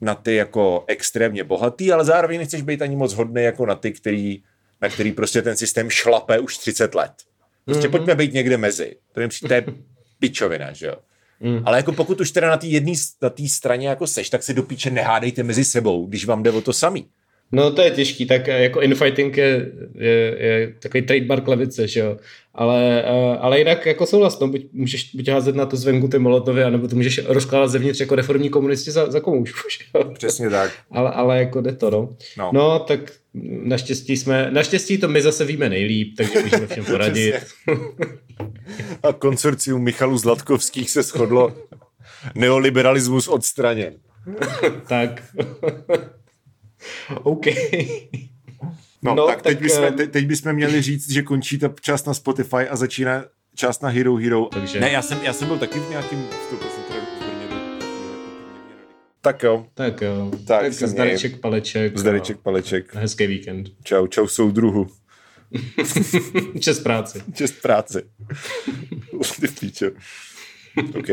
[0.00, 3.92] na ty jako extrémně bohatý, ale zároveň nechceš být ani moc hodný jako na ty,
[3.92, 4.42] který,
[4.82, 7.12] na který prostě ten systém šlape už 30 let.
[7.64, 7.90] Prostě mm-hmm.
[7.90, 8.96] pojďme být někde mezi.
[9.12, 9.64] To je, to je
[10.18, 10.94] pičovina, že jo.
[11.40, 11.62] Mm.
[11.64, 12.92] Ale jako pokud už teda na té jedné
[13.22, 16.60] na straně jako seš, tak si do píče nehádejte mezi sebou, když vám jde o
[16.60, 17.08] to samý.
[17.52, 22.00] No to je těžký, tak eh, jako infighting je, je, je takový trademark levice, že
[22.00, 22.16] jo.
[22.54, 26.18] Ale, eh, ale jinak jako souhlas, no, buď, můžeš buď házet na to zvenku ty
[26.18, 29.68] molotovy, anebo to můžeš rozkládat zevnitř jako reformní komunisti za, za komoušku,
[30.14, 30.72] Přesně tak.
[30.90, 32.16] Ale, ale jako jde to, no.
[32.38, 32.50] no.
[32.54, 33.00] No, tak
[33.62, 37.34] naštěstí jsme, naštěstí to my zase víme nejlíp, takže můžeme všem poradit.
[39.02, 41.56] A konsorcium Michalu Zlatkovských se shodlo
[42.34, 43.94] neoliberalismus odstraněn.
[44.88, 45.22] tak.
[47.22, 47.46] OK.
[49.02, 52.06] No, no tak, tak teď, bychom, te, teď bychom měli říct, že končí ta část
[52.06, 53.24] na Spotify a začíná
[53.54, 54.44] část na Hero Hero.
[54.44, 54.80] Takže...
[54.80, 57.06] Ne, já jsem, já jsem byl taky v nějakým vstupu, jsem teda
[59.26, 59.66] tak jo.
[59.74, 60.30] Tak jo.
[60.46, 61.98] Tak, tak zdareček paleček.
[61.98, 62.94] Zdareček paleček.
[62.94, 63.70] Hezký víkend.
[63.82, 64.86] Čau, čau soudruhu.
[66.60, 67.22] Čest práci.
[67.34, 68.02] Čest práci.
[69.40, 69.86] Ty píčo.
[70.98, 71.08] OK.